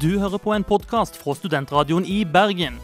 Du 0.00 0.18
hører 0.18 0.36
på 0.36 0.52
en 0.52 0.64
podkast 0.64 1.16
fra 1.16 1.34
Studentradioen 1.34 2.04
i 2.04 2.24
Bergen. 2.28 2.76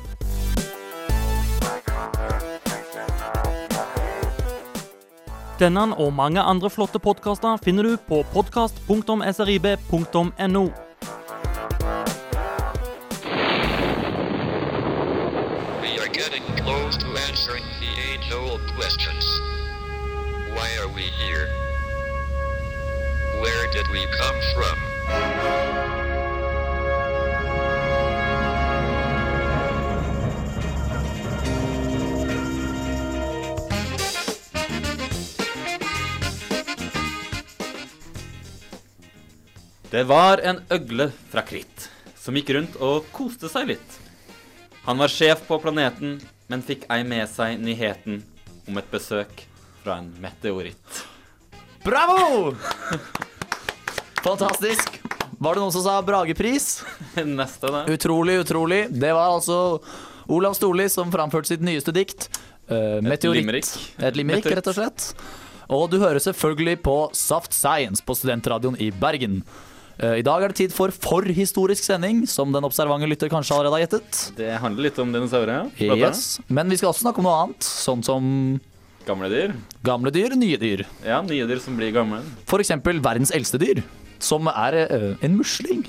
Denne 5.61 5.97
og 6.01 6.13
mange 6.17 6.41
andre 6.41 6.71
flotte 6.73 6.97
podkaster 6.99 7.57
finner 7.61 7.83
du 7.83 7.97
på 8.09 8.25
podkast.srib.no. 8.33 10.71
Why 20.53 20.69
are 20.81 20.89
we 20.95 21.03
here? 21.21 21.49
Where 23.43 23.67
did 23.73 23.87
we 23.93 24.07
come 24.17 24.41
from? 24.55 24.92
Det 39.93 40.05
var 40.09 40.39
en 40.39 40.61
øgle 40.73 41.11
fra 41.29 41.43
Kritt 41.45 41.91
som 42.17 42.33
gikk 42.39 42.55
rundt 42.57 42.77
og 42.81 43.05
koste 43.13 43.45
seg 43.53 43.75
litt. 43.75 43.97
Han 44.87 44.97
var 44.97 45.11
sjef 45.13 45.43
på 45.45 45.59
planeten, 45.61 46.15
men 46.49 46.63
fikk 46.65 46.87
ei 46.89 47.03
med 47.05 47.29
seg 47.29 47.59
nyheten 47.61 48.23
om 48.71 48.79
et 48.81 48.87
besøk 48.89 49.43
fra 49.83 49.99
en 50.01 50.07
meteoritt. 50.23 51.03
Bravo! 51.85 52.55
Fantastisk. 54.29 54.97
Var 55.37 55.59
det 55.59 55.61
noen 55.61 55.75
som 55.75 55.85
sa 55.85 55.99
Bragepris? 56.07 56.71
Neste, 57.43 57.69
det. 57.75 57.83
Utrolig, 57.93 58.39
utrolig. 58.47 58.87
Det 58.89 59.11
var 59.13 59.35
altså 59.35 59.59
Olav 60.33 60.57
Storli 60.57 60.87
som 60.95 61.13
framførte 61.13 61.53
sitt 61.53 61.67
nyeste 61.67 61.93
dikt. 61.93 62.31
Uh, 62.71 62.97
Meteoritt. 63.05 63.43
limerick. 63.43 63.69
Et 64.01 64.17
limerick, 64.17 64.49
rett 64.57 64.73
og 64.73 64.79
slett. 64.79 65.11
Og 65.69 65.85
du 65.93 65.99
hører 66.01 66.23
selvfølgelig 66.25 66.79
på 66.89 66.97
Saft 67.13 67.53
Science 67.53 68.01
på 68.01 68.17
Studentradioen 68.17 68.81
i 68.81 68.89
Bergen. 68.89 69.43
Eh, 70.01 70.19
I 70.21 70.25
dag 70.27 70.43
er 70.47 70.53
det 70.53 70.57
tid 70.63 70.73
for 70.75 70.89
forhistorisk 70.95 71.85
sending, 71.85 72.23
som 72.31 72.53
den 72.55 72.65
observante 72.65 73.09
lytter 73.11 73.29
kanskje 73.33 73.57
allerede 73.57 73.77
har 73.79 73.85
gjettet. 73.87 74.21
Det 74.39 74.51
handler 74.63 74.89
litt 74.89 74.99
om 75.03 75.13
dinosaurer. 75.15 75.69
Yes. 75.83 76.39
Men 76.49 76.71
vi 76.73 76.79
skal 76.81 76.93
også 76.93 77.05
snakke 77.07 77.23
om 77.23 77.29
noe 77.29 77.41
annet, 77.45 77.67
sånn 77.67 78.05
som 78.07 78.61
Gamle 79.07 79.29
dyr. 79.33 79.53
gamle 79.83 80.13
dyr, 80.15 80.37
nye 80.39 80.57
dyr. 80.63 80.85
Ja, 81.05 81.21
nye 81.27 81.47
dyr 81.51 81.59
som 81.61 81.75
blir 81.77 81.91
gamle. 81.95 82.21
For 82.47 82.63
eksempel 82.63 83.01
verdens 83.03 83.33
eldste 83.35 83.59
dyr, 83.59 83.83
som 84.23 84.47
er 84.53 84.77
eh, 84.85 85.09
en 85.27 85.37
musling. 85.37 85.85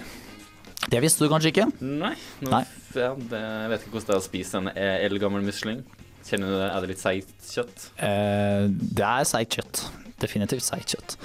Det 0.89 0.99
visste 0.99 1.23
du 1.23 1.29
kanskje 1.31 1.53
ikke? 1.53 1.67
Nei. 1.79 2.15
Nå, 2.43 2.49
Nei. 2.51 2.63
Ja, 2.97 3.13
det, 3.15 3.39
jeg 3.39 3.69
vet 3.71 3.85
ikke 3.85 3.93
hvordan 3.95 4.09
det 4.09 4.15
er 4.17 4.19
å 4.19 4.25
spise 4.25 4.59
en 4.59 4.67
eldgammel 4.77 5.45
musling. 5.45 5.79
Kjenner 6.27 6.51
du 6.51 6.57
det? 6.57 6.67
Er 6.73 6.83
det 6.83 6.89
litt 6.91 7.01
seigt 7.01 7.31
kjøtt? 7.53 7.85
Eh, 8.03 8.65
det 8.99 9.05
er 9.07 9.25
seigt 9.29 9.57
kjøtt. 9.57 9.81
Definitivt 10.23 10.65
seigt 10.65 10.93
kjøtt. 10.95 11.15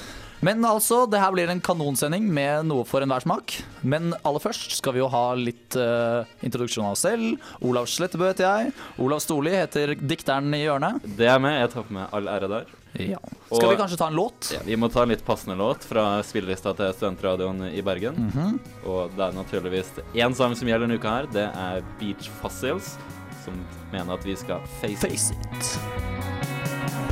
Men 0.44 0.62
altså, 0.64 1.02
det 1.10 1.18
her 1.18 1.32
blir 1.34 1.50
en 1.50 1.60
kanonsending 1.64 2.28
med 2.30 2.66
noe 2.68 2.84
for 2.86 3.02
enhver 3.02 3.24
smak. 3.24 3.56
Men 3.82 4.12
aller 4.22 4.42
først 4.42 4.76
skal 4.78 4.94
vi 4.94 5.00
jo 5.02 5.08
ha 5.10 5.22
litt 5.34 5.74
uh, 5.74 6.22
introduksjon 6.46 6.86
av 6.86 6.94
oss 6.94 7.02
selv. 7.08 7.40
Olav 7.66 7.88
Slettebø 7.90 8.28
heter 8.30 8.46
jeg. 8.46 8.74
Olav 9.02 9.18
Storli 9.24 9.50
heter 9.56 9.96
dikteren 9.98 10.54
i 10.54 10.62
hjørnet. 10.62 11.02
Det 11.18 11.26
er 11.26 11.42
med. 11.42 11.58
Jeg 11.64 11.72
tar 11.74 11.88
på 11.88 11.96
meg 11.98 12.14
all 12.14 12.30
ære 12.30 12.50
der. 12.54 12.70
Ja. 12.98 13.18
Skal 13.50 13.66
Og- 13.66 13.72
vi 13.74 13.80
kanskje 13.82 13.98
ta 14.00 14.06
en 14.08 14.16
låt? 14.16 14.52
Ja, 14.54 14.62
vi 14.64 14.76
må 14.80 14.88
ta 14.90 15.02
en 15.02 15.10
litt 15.12 15.24
passende 15.26 15.58
låt 15.58 15.84
fra 15.86 16.22
spillelista 16.22 16.72
til 16.78 16.94
Studentradioen 16.96 17.66
i 17.74 17.82
Bergen. 17.82 18.14
Mhm. 18.30 18.58
Og 18.86 19.10
det 19.18 19.26
er 19.28 19.36
naturligvis 19.36 19.90
én 20.14 20.34
sang 20.38 20.54
som 20.56 20.66
gjelder 20.70 20.86
denne 20.86 20.98
uka 21.02 21.08
her. 21.18 21.26
Det 21.34 21.46
er 21.50 21.82
Beach 22.00 22.30
Fossils, 22.40 22.94
som 23.44 23.58
mener 23.92 24.14
at 24.14 24.24
vi 24.24 24.34
skal 24.36 24.62
face, 24.80 25.02
Face 25.02 25.32
it. 25.34 26.37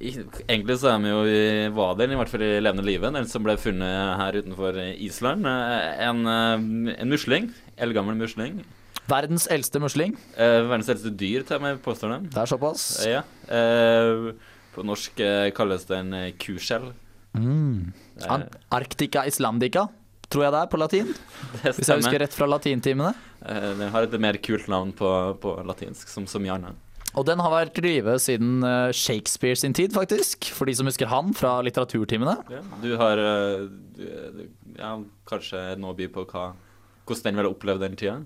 egentlig 0.00 0.76
så 0.80 0.90
er 0.94 1.02
vi 1.04 1.10
jo 1.12 1.20
i 1.28 1.42
Vadelen, 1.74 2.14
i 2.14 2.18
hvert 2.18 2.30
fall 2.32 2.42
i 2.44 2.52
levende 2.62 2.84
live. 2.86 3.10
Den 3.14 3.28
som 3.30 3.44
ble 3.46 3.56
funnet 3.60 4.16
her 4.20 4.38
utenfor 4.40 4.78
Island. 4.94 5.46
Eh, 5.46 6.08
En, 6.08 6.26
eh, 6.26 6.96
en 7.00 7.08
musling. 7.12 7.52
Eldgammel 7.78 8.16
musling. 8.18 8.64
Verdens 9.06 9.46
eldste 9.52 9.80
musling. 9.80 10.16
Eh, 10.36 10.62
verdens 10.64 10.88
eldste 10.88 11.10
dyr, 11.12 11.44
og 11.50 11.60
med, 11.62 11.82
påstår 11.84 12.14
dem. 12.14 12.28
Det 12.32 12.40
er 12.40 12.46
såpass. 12.46 12.84
Ja. 13.06 13.22
Eh, 13.48 14.32
på 14.74 14.84
norsk 14.84 15.20
eh, 15.20 15.50
kalles 15.54 15.84
det 15.84 15.98
en 15.98 16.14
eh, 16.14 16.30
kuskjell. 16.40 16.92
Mm. 17.34 17.92
Ar 18.30 18.46
Arctica 18.72 19.24
Islandica, 19.26 19.88
tror 20.30 20.44
jeg 20.46 20.54
det 20.54 20.60
er 20.62 20.70
på 20.72 20.78
latin. 20.80 21.12
Hvis 21.64 21.88
jeg 21.88 22.00
husker 22.00 22.20
rett 22.22 22.34
fra 22.34 22.46
latintimene. 22.48 23.12
Eh, 23.44 23.70
den 23.78 23.90
har 23.92 24.06
et 24.06 24.16
mer 24.22 24.38
kult 24.42 24.68
navn 24.72 24.92
på, 24.96 25.10
på 25.42 25.54
latinsk, 25.66 26.08
som, 26.08 26.26
som 26.30 26.44
Jarne. 26.46 26.72
Og 27.14 27.26
den 27.28 27.40
har 27.42 27.52
vært 27.52 27.78
live 27.84 28.16
siden 28.22 28.64
eh, 28.66 28.90
Shakespeare 28.96 29.58
sin 29.58 29.74
tid, 29.76 29.94
faktisk. 29.94 30.48
For 30.54 30.66
de 30.66 30.74
som 30.78 30.88
husker 30.90 31.10
han 31.10 31.30
fra 31.36 31.56
litteraturtimene. 31.66 32.36
Ja, 32.50 32.62
du 32.82 32.90
har 33.00 33.22
eh, 33.22 33.66
du, 33.94 34.48
ja, 34.78 34.96
kanskje 35.30 35.62
noe 35.78 35.94
å 35.94 35.98
by 35.98 36.08
på 36.14 36.26
hva, 36.32 36.48
hvordan 37.06 37.28
den 37.28 37.38
ville 37.40 37.52
opplevd 37.54 37.86
den 37.86 38.00
tida? 38.00 38.18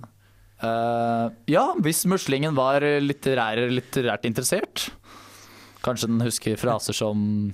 Uh, 0.59 1.29
ja, 1.47 1.69
hvis 1.85 2.03
muslingen 2.11 2.57
var 2.57 2.83
litterær, 2.83 3.61
litterært 3.71 4.25
interessert. 4.27 4.89
Kanskje 5.85 6.09
den 6.11 6.25
husker 6.25 6.59
fraser 6.59 6.97
som 6.97 7.53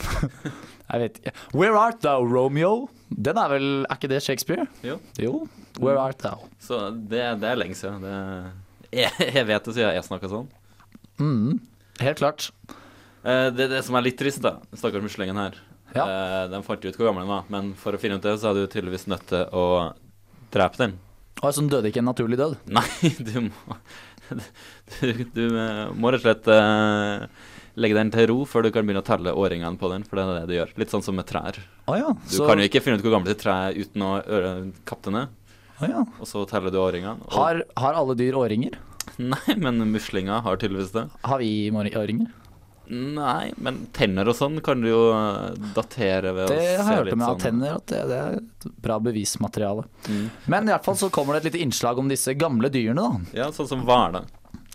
Jeg 0.90 1.02
vet 1.04 1.20
ikke. 1.20 1.32
Where 1.54 1.78
art 1.78 2.00
thou, 2.02 2.24
Romeo? 2.26 2.88
Den 3.10 3.38
er 3.38 3.52
vel 3.52 3.68
Er 3.84 3.94
ikke 3.94 4.10
det 4.10 4.24
Shakespeare? 4.24 4.66
Jo. 4.82 4.96
Jo. 5.20 5.44
Where 5.78 6.00
art 6.02 6.18
thou? 6.24 6.48
Så 6.58 6.88
det, 6.90 7.22
det 7.42 7.52
er 7.52 7.60
lenge 7.60 7.78
siden. 7.78 8.02
Det, 8.02 8.16
jeg, 8.92 9.10
jeg 9.38 9.46
vet 9.48 9.64
det 9.68 9.74
siden 9.76 9.94
jeg 9.96 10.06
snakka 10.06 10.30
sånn. 10.32 10.48
Mm, 11.20 11.58
helt 12.00 12.20
klart. 12.22 12.50
Eh, 13.24 13.48
det, 13.54 13.68
det 13.72 13.82
som 13.86 13.98
er 13.98 14.06
litt 14.06 14.18
trist, 14.20 14.40
da, 14.44 14.56
stakkars 14.72 15.04
muslingen 15.04 15.36
her 15.36 15.58
Ja. 15.94 16.04
eh, 16.06 16.44
Den 16.52 16.62
fant 16.64 16.82
jo 16.84 16.88
ut 16.92 16.96
hvor 16.96 17.10
gammel 17.10 17.26
den 17.26 17.32
var, 17.34 17.44
men 17.52 17.72
for 17.76 17.92
å 17.96 18.00
finne 18.00 18.16
ut 18.20 18.24
det, 18.24 18.36
så 18.40 18.50
er 18.52 18.60
du 18.62 18.66
tydeligvis 18.72 19.06
nødt 19.10 19.26
til 19.28 19.44
å 19.52 19.64
drepe 20.54 20.80
den. 20.80 20.94
Altså 21.42 21.60
den 21.62 21.70
døde 21.72 21.88
ikke 21.92 22.00
en 22.02 22.08
naturlig 22.10 22.38
død. 22.40 22.56
Nei, 22.78 22.86
du 23.20 23.34
må 23.50 23.78
Du, 25.00 25.24
du 25.34 25.44
eh, 25.58 25.88
må 25.98 26.10
rett 26.14 26.20
og 26.20 26.26
slett 26.26 26.48
eh, 26.54 27.24
legge 27.80 27.96
den 27.98 28.10
til 28.14 28.28
ro 28.30 28.36
før 28.48 28.66
du 28.66 28.70
kan 28.74 28.86
begynne 28.86 29.02
å 29.02 29.06
telle 29.06 29.32
årringene 29.34 29.78
på 29.80 29.88
den, 29.92 30.04
for 30.06 30.18
det 30.20 30.24
er 30.26 30.40
det 30.40 30.50
du 30.50 30.54
gjør. 30.56 30.72
Litt 30.82 30.92
sånn 30.94 31.02
som 31.06 31.16
med 31.18 31.26
trær. 31.28 31.58
Ah, 31.90 31.96
ja. 31.98 32.10
Du 32.14 32.34
Så, 32.36 32.46
kan 32.48 32.60
jo 32.62 32.66
ikke 32.68 32.82
finne 32.84 32.98
ut 33.00 33.04
hvor 33.06 33.14
gammelt 33.16 33.32
et 33.34 33.40
tre 33.42 33.54
er 33.70 33.78
uten 33.80 34.04
å 34.06 34.12
kappe 34.88 35.08
det 35.10 35.14
ned, 35.16 35.32
å 35.80 35.90
ja. 35.90 36.04
og 36.20 36.28
så 36.28 36.44
teller 36.50 36.74
du 36.74 36.78
årringene. 36.82 37.16
Og, 37.26 37.34
Har, 37.34 37.62
har 37.80 37.98
alle 38.00 38.16
dyr 38.18 38.36
årringer? 38.38 38.76
Nei, 39.20 39.56
men 39.56 39.80
muslinger 39.90 40.44
har 40.44 40.60
tydeligvis 40.60 40.92
det. 40.94 41.08
Har 41.26 41.42
vi 41.42 41.70
årringer? 41.72 42.30
Nei, 42.90 43.52
men 43.62 43.84
tenner 43.94 44.26
og 44.26 44.34
sånn 44.34 44.56
kan 44.66 44.80
du 44.82 44.88
jo 44.88 45.02
eh, 45.14 45.52
datere 45.76 46.32
ved 46.34 46.48
Det 46.50 46.56
å 46.56 46.58
har 46.58 46.72
jeg 46.72 46.86
hørt 46.88 47.12
om, 47.12 47.20
med 47.20 47.26
av 47.28 47.36
sånn. 47.36 47.42
tenner, 47.44 47.76
at 47.78 47.86
det, 47.92 48.00
det 48.10 48.16
er 48.18 48.38
et 48.40 48.66
bra 48.82 48.96
bevismateriale. 49.04 49.84
Mm. 50.08 50.24
Men 50.50 50.66
i 50.66 50.72
hvert 50.74 50.88
fall 50.88 50.98
så 50.98 51.10
kommer 51.14 51.36
det 51.36 51.44
et 51.44 51.52
lite 51.52 51.62
innslag 51.68 52.00
om 52.02 52.10
disse 52.10 52.34
gamle 52.34 52.70
dyrene, 52.72 53.04
da. 53.04 53.36
Ja, 53.44 53.46
sånn 53.54 53.68
som 53.70 53.84
hvaler. 53.86 54.26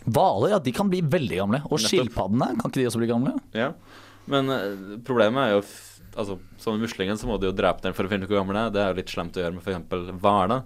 Hvaler, 0.05 0.53
ja, 0.53 0.61
de 0.63 0.71
kan 0.77 0.87
bli 0.93 1.01
veldig 1.03 1.41
gamle. 1.41 1.59
Og 1.67 1.81
skilpaddene, 1.83 2.53
kan 2.61 2.71
ikke 2.71 2.79
de 2.79 2.87
også 2.93 3.01
bli 3.03 3.11
gamle? 3.11 3.35
Ja. 3.57 3.73
Men 4.31 4.53
eh, 4.53 4.95
problemet 5.05 5.49
er 5.49 5.57
jo 5.57 5.65
Altså, 6.15 6.37
som 6.63 6.77
med 6.77 6.85
muslingen 6.85 7.17
så 7.19 7.27
må 7.27 7.35
du 7.35 7.49
jo 7.49 7.51
drepe 7.51 7.83
den 7.83 7.91
for 7.91 8.07
å 8.07 8.07
finne 8.07 8.23
ut 8.23 8.29
hvor 8.31 8.37
gammel 8.39 8.55
den 8.55 8.61
er. 8.61 8.69
Det 8.71 8.79
er 8.79 8.93
jo 8.93 8.97
litt 9.01 9.09
slemt 9.11 9.35
å 9.35 9.41
gjøre 9.41 9.57
med 9.57 9.65
f.eks. 9.67 10.13
hvaler. 10.23 10.61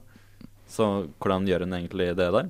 Så 0.70 0.86
hvordan 1.18 1.48
gjør 1.50 1.66
hun 1.66 1.74
egentlig 1.74 2.12
det 2.18 2.32
der? 2.34 2.50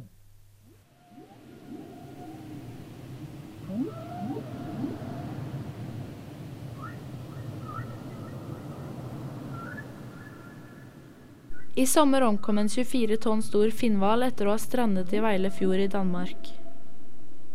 I 11.79 11.85
sommer 11.87 12.21
omkom 12.27 12.57
en 12.59 12.67
24 12.67 13.15
tonn 13.23 13.41
stor 13.45 13.69
finnhval 13.71 14.25
etter 14.25 14.49
å 14.49 14.51
ha 14.51 14.59
strandet 14.59 15.13
i 15.15 15.21
Veile 15.23 15.47
fjord 15.47 15.79
i 15.79 15.87
Danmark. 15.87 16.49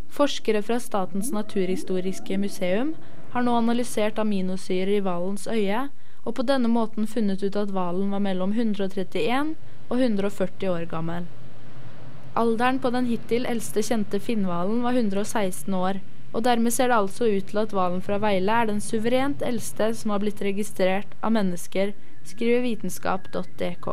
Forskere 0.08 0.62
fra 0.64 0.78
Statens 0.81 1.28
naturhistoriske 1.34 2.38
museum 2.40 2.94
har 3.34 3.44
nå 3.44 3.52
analysert 3.58 4.22
aminosyrer 4.22 4.94
i 4.96 5.02
hvalens 5.05 5.44
øye, 5.44 5.88
og 6.25 6.38
på 6.38 6.46
denne 6.49 6.70
måten 6.72 7.05
funnet 7.11 7.44
ut 7.44 7.58
at 7.61 7.75
hvalen 7.75 8.14
var 8.16 8.25
mellom 8.25 8.56
131 8.56 9.52
og 9.94 10.02
140 10.02 10.70
år 10.75 10.87
gammel. 10.91 11.29
Alderen 12.35 12.81
på 12.82 12.91
den 12.91 13.06
hittil 13.06 13.46
eldste 13.46 13.85
kjente 13.87 14.19
finnhvalen 14.19 14.82
var 14.82 14.99
116 14.99 15.75
år, 15.79 16.00
og 16.35 16.43
dermed 16.43 16.75
ser 16.75 16.91
det 16.91 16.96
altså 16.99 17.29
ut 17.31 17.46
til 17.46 17.61
at 17.62 17.75
hvalen 17.75 18.02
fra 18.02 18.19
Veile 18.19 18.56
er 18.58 18.67
den 18.73 18.81
suverent 18.82 19.44
eldste 19.46 19.93
som 19.94 20.11
har 20.11 20.23
blitt 20.25 20.43
registrert 20.43 21.14
av 21.23 21.37
mennesker, 21.37 21.94
skriver 22.26 22.64
vitenskap.dk. 22.67 23.87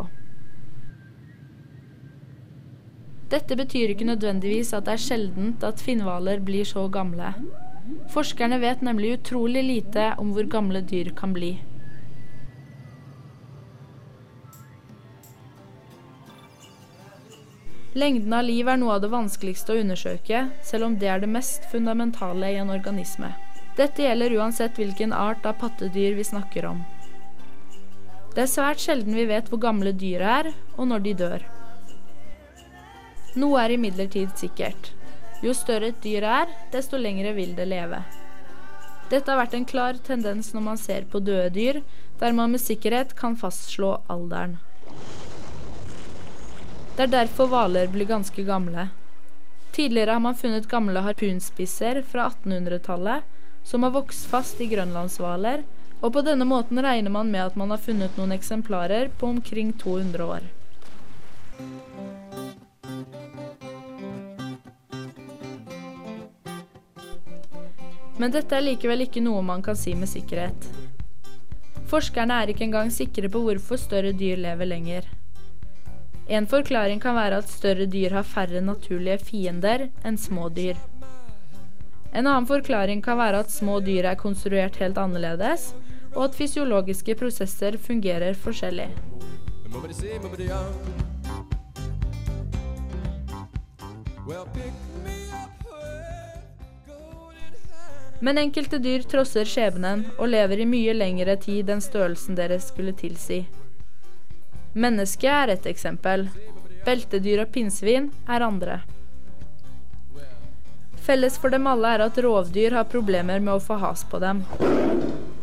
Dette 3.31 3.55
betyr 3.55 3.93
ikke 3.93 4.09
nødvendigvis 4.09 4.73
at 4.75 4.87
det 4.87 4.97
er 4.97 5.03
sjeldent 5.05 5.63
at 5.63 5.83
finnhvaler 5.83 6.41
blir 6.43 6.65
så 6.67 6.87
gamle. 6.91 7.35
Forskerne 8.11 8.57
vet 8.59 8.81
nemlig 8.83 9.19
utrolig 9.19 9.63
lite 9.63 10.11
om 10.19 10.33
hvor 10.35 10.49
gamle 10.49 10.81
dyr 10.81 11.13
kan 11.15 11.37
bli. 11.37 11.53
Lengden 17.93 18.33
av 18.33 18.45
liv 18.47 18.69
er 18.71 18.77
noe 18.79 18.93
av 18.95 19.01
det 19.03 19.09
vanskeligste 19.11 19.73
å 19.73 19.81
undersøke, 19.81 20.45
selv 20.63 20.87
om 20.87 20.93
det 20.99 21.09
er 21.11 21.19
det 21.19 21.27
mest 21.27 21.65
fundamentale 21.73 22.53
i 22.53 22.59
en 22.61 22.71
organisme. 22.71 23.33
Dette 23.75 24.05
gjelder 24.05 24.37
uansett 24.39 24.79
hvilken 24.79 25.11
art 25.11 25.43
av 25.47 25.57
pattedyr 25.59 26.15
vi 26.15 26.23
snakker 26.23 26.69
om. 26.69 26.79
Det 28.31 28.45
er 28.45 28.47
svært 28.53 28.79
sjelden 28.79 29.17
vi 29.19 29.27
vet 29.27 29.51
hvor 29.51 29.59
gamle 29.59 29.91
dyr 29.91 30.23
er, 30.23 30.53
og 30.77 30.87
når 30.87 31.03
de 31.03 31.15
dør. 31.19 31.45
Noe 33.35 33.59
er 33.59 33.75
imidlertid 33.75 34.39
sikkert. 34.39 34.93
Jo 35.43 35.51
større 35.57 35.91
et 35.91 35.99
dyr 36.03 36.23
er, 36.23 36.51
desto 36.71 36.95
lengre 36.95 37.35
vil 37.35 37.57
det 37.59 37.67
leve. 37.67 37.99
Dette 39.11 39.27
har 39.27 39.41
vært 39.41 39.57
en 39.57 39.67
klar 39.67 39.99
tendens 39.99 40.53
når 40.55 40.67
man 40.69 40.79
ser 40.79 41.11
på 41.11 41.19
døde 41.19 41.51
dyr, 41.51 41.83
der 42.23 42.35
man 42.37 42.55
med 42.55 42.63
sikkerhet 42.63 43.17
kan 43.19 43.35
fastslå 43.35 43.97
alderen. 44.07 44.61
Det 46.91 47.05
er 47.07 47.11
derfor 47.11 47.47
hvaler 47.47 47.87
blir 47.87 48.05
ganske 48.05 48.43
gamle. 48.43 48.89
Tidligere 49.71 50.17
har 50.17 50.19
man 50.19 50.35
funnet 50.35 50.67
gamle 50.67 50.99
harpunspisser 51.05 52.01
fra 52.03 52.25
1800-tallet 52.29 53.23
som 53.63 53.85
har 53.85 53.93
vokst 53.95 54.25
fast 54.27 54.59
i 54.59 54.67
grønlandshvaler, 54.67 55.63
og 56.01 56.11
på 56.13 56.23
denne 56.25 56.43
måten 56.49 56.81
regner 56.83 57.13
man 57.13 57.31
med 57.31 57.45
at 57.45 57.55
man 57.55 57.71
har 57.71 57.79
funnet 57.79 58.17
noen 58.19 58.33
eksemplarer 58.35 59.07
på 59.17 59.29
omkring 59.29 59.71
200 59.79 60.25
år. 60.25 60.49
Men 68.19 68.35
dette 68.35 68.57
er 68.57 68.67
likevel 68.67 69.07
ikke 69.07 69.23
noe 69.23 69.39
man 69.45 69.63
kan 69.65 69.79
si 69.79 69.95
med 69.95 70.11
sikkerhet. 70.11 70.67
Forskerne 71.87 72.43
er 72.43 72.51
ikke 72.51 72.67
engang 72.67 72.91
sikre 72.93 73.31
på 73.31 73.45
hvorfor 73.47 73.79
større 73.79 74.11
dyr 74.11 74.37
lever 74.43 74.67
lenger. 74.67 75.07
En 76.31 76.45
forklaring 76.47 77.01
kan 77.03 77.17
være 77.17 77.41
at 77.41 77.49
større 77.51 77.85
dyr 77.91 78.13
har 78.15 78.23
færre 78.23 78.61
naturlige 78.63 79.17
fiender 79.19 79.89
enn 80.07 80.15
små 80.15 80.45
dyr. 80.55 80.77
En 82.15 82.23
annen 82.23 82.47
forklaring 82.47 83.01
kan 83.03 83.17
være 83.19 83.41
at 83.43 83.51
små 83.51 83.81
dyr 83.83 84.07
er 84.07 84.15
konstruert 84.15 84.79
helt 84.79 84.99
annerledes, 85.01 85.73
og 86.15 86.29
at 86.29 86.37
fysiologiske 86.39 87.17
prosesser 87.19 87.75
fungerer 87.75 88.31
forskjellig. 88.45 88.87
Men 98.21 98.39
enkelte 98.39 98.79
dyr 98.79 99.03
trosser 99.03 99.43
skjebnen 99.43 100.07
og 100.17 100.29
lever 100.31 100.63
i 100.63 100.69
mye 100.77 100.95
lengre 100.95 101.35
tid 101.43 101.75
enn 101.75 101.83
størrelsen 101.83 102.39
deres 102.39 102.71
skulle 102.71 102.95
tilsi. 102.95 103.43
Mennesket 104.71 105.27
er 105.27 105.51
et 105.51 105.65
eksempel. 105.67 106.29
Beltedyr 106.85 107.43
og 107.43 107.49
pinnsvin 107.51 108.07
er 108.31 108.45
andre. 108.45 108.77
Felles 111.01 111.35
for 111.41 111.51
dem 111.51 111.67
alle 111.67 111.89
er 111.97 112.03
at 112.05 112.19
rovdyr 112.23 112.77
har 112.77 112.87
problemer 112.87 113.41
med 113.43 113.57
å 113.57 113.63
få 113.63 113.75
has 113.81 114.05
på 114.07 114.21
dem. 114.23 114.45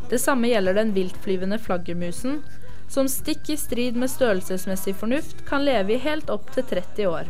Det 0.08 0.20
samme 0.22 0.48
gjelder 0.48 0.78
den 0.78 0.94
viltflyvende 0.96 1.58
flaggermusen, 1.60 2.40
som 2.88 3.10
stikk 3.12 3.50
i 3.52 3.58
strid 3.60 3.98
med 4.00 4.08
størrelsesmessig 4.08 4.96
fornuft 4.96 5.44
kan 5.50 5.66
leve 5.66 5.98
i 5.98 6.00
helt 6.00 6.32
opp 6.32 6.48
til 6.54 6.64
30 6.70 7.12
år. 7.12 7.28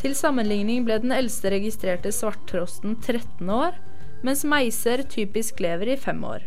Til 0.00 0.16
sammenligning 0.16 0.86
ble 0.88 0.96
den 1.02 1.12
eldste 1.12 1.52
registrerte 1.52 2.12
svarttrosten 2.14 2.96
13 3.02 3.52
år, 3.52 3.76
mens 4.24 4.48
meiser 4.48 5.04
typisk 5.12 5.60
lever 5.60 5.92
i 5.92 6.00
fem 6.00 6.24
år. 6.24 6.46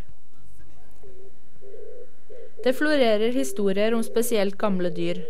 Det 2.63 2.73
florerer 2.73 3.31
historier 3.31 3.93
om 3.93 4.03
spesielt 4.03 4.57
gamle 4.57 4.89
dyr. 4.89 5.21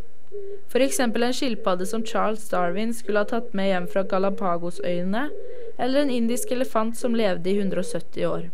F.eks. 0.70 1.00
en 1.00 1.34
skilpadde 1.34 1.86
som 1.86 2.06
Charles 2.06 2.50
Darwin 2.50 2.94
skulle 2.94 3.20
ha 3.20 3.30
tatt 3.30 3.54
med 3.54 3.70
hjem 3.70 3.88
fra 3.90 4.04
Galapagosøyene, 4.04 5.30
eller 5.78 6.02
en 6.02 6.10
indisk 6.14 6.52
elefant 6.52 6.98
som 6.98 7.16
levde 7.16 7.50
i 7.50 7.58
170 7.58 8.26
år. 8.26 8.50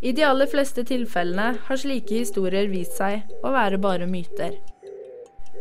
I 0.00 0.12
de 0.16 0.24
aller 0.24 0.48
fleste 0.48 0.84
tilfellene 0.88 1.54
har 1.66 1.80
slike 1.80 2.22
historier 2.22 2.68
vist 2.72 2.96
seg 2.96 3.28
å 3.44 3.52
være 3.52 3.80
bare 3.80 4.08
myter. 4.08 4.56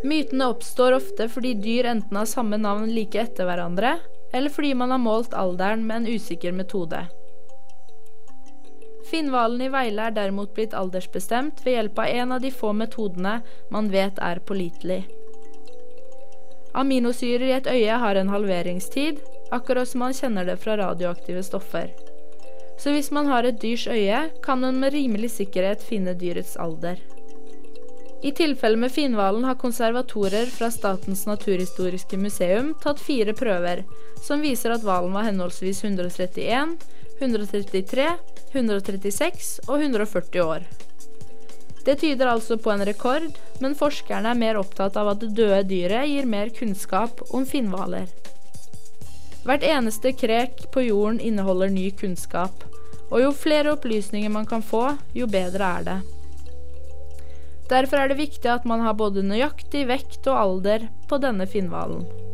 Mytene 0.08 0.48
oppstår 0.54 0.96
ofte 0.96 1.28
fordi 1.28 1.58
dyr 1.60 1.92
enten 1.92 2.16
har 2.16 2.28
samme 2.32 2.58
navn 2.58 2.88
like 2.96 3.20
etter 3.20 3.48
hverandre, 3.48 3.98
eller 4.32 4.54
fordi 4.54 4.72
man 4.80 4.96
har 4.96 5.04
målt 5.04 5.36
alderen 5.36 5.84
med 5.88 6.02
en 6.04 6.14
usikker 6.16 6.56
metode. 6.56 7.04
Finnhvalen 9.10 9.62
i 9.66 9.70
Veile 9.74 10.10
er 10.10 10.14
derimot 10.14 10.52
blitt 10.54 10.76
aldersbestemt 10.78 11.64
ved 11.66 11.74
hjelp 11.76 12.00
av 12.04 12.12
en 12.22 12.36
av 12.36 12.44
de 12.44 12.52
få 12.54 12.74
metodene 12.78 13.40
man 13.74 13.90
vet 13.90 14.20
er 14.22 14.42
pålitelig. 14.46 15.02
Aminosyrer 16.78 17.48
i 17.48 17.56
et 17.58 17.68
øye 17.68 17.96
har 18.04 18.16
en 18.20 18.30
halveringstid, 18.30 19.24
akkurat 19.52 19.90
som 19.90 20.06
man 20.06 20.14
kjenner 20.14 20.46
det 20.46 20.60
fra 20.62 20.78
radioaktive 20.78 21.42
stoffer. 21.44 21.90
Så 22.80 22.94
hvis 22.94 23.10
man 23.12 23.28
har 23.28 23.44
et 23.44 23.58
dyrs 23.62 23.88
øye, 23.90 24.30
kan 24.46 24.62
man 24.62 24.78
med 24.80 24.94
rimelig 24.94 25.34
sikkerhet 25.40 25.82
finne 25.84 26.14
dyrets 26.14 26.54
alder. 26.58 27.02
I 28.24 28.32
tilfelle 28.36 28.78
med 28.78 28.92
finhvalen 28.92 29.44
har 29.48 29.56
konservatorer 29.56 30.46
fra 30.52 30.70
Statens 30.72 31.26
naturhistoriske 31.28 32.18
museum 32.20 32.74
tatt 32.84 33.00
fire 33.02 33.34
prøver, 33.34 33.86
som 34.22 34.44
viser 34.44 34.76
at 34.76 34.84
hvalen 34.84 35.16
var 35.16 35.26
henholdsvis 35.28 35.84
131, 35.88 36.78
133, 37.20 38.06
136 38.54 39.60
og 39.68 39.82
140 39.82 40.44
år. 40.44 40.68
Det 41.86 41.96
tyder 42.02 42.28
altså 42.28 42.58
på 42.60 42.72
en 42.74 42.84
rekord, 42.86 43.30
men 43.64 43.76
forskerne 43.78 44.32
er 44.32 44.40
mer 44.40 44.60
opptatt 44.60 44.98
av 45.00 45.14
at 45.14 45.24
det 45.24 45.32
døde 45.38 45.64
dyret 45.70 46.10
gir 46.12 46.28
mer 46.30 46.52
kunnskap 46.54 47.24
om 47.34 47.48
finnhvaler. 47.48 48.10
Hvert 49.48 49.64
eneste 49.64 50.12
krek 50.14 50.66
på 50.74 50.84
jorden 50.90 51.22
inneholder 51.24 51.72
ny 51.72 51.90
kunnskap, 51.96 52.66
og 53.10 53.24
jo 53.24 53.34
flere 53.34 53.74
opplysninger 53.74 54.30
man 54.30 54.46
kan 54.46 54.62
få, 54.62 54.84
jo 55.16 55.28
bedre 55.32 55.74
er 55.80 55.88
det. 55.88 56.00
Derfor 57.70 58.02
er 58.02 58.10
det 58.10 58.20
viktig 58.20 58.50
at 58.50 58.66
man 58.70 58.82
har 58.86 58.98
både 58.98 59.24
nøyaktig 59.26 59.86
vekt 59.90 60.28
og 60.28 60.42
alder 60.42 60.90
på 61.10 61.22
denne 61.22 61.48
finnhvalen. 61.50 62.29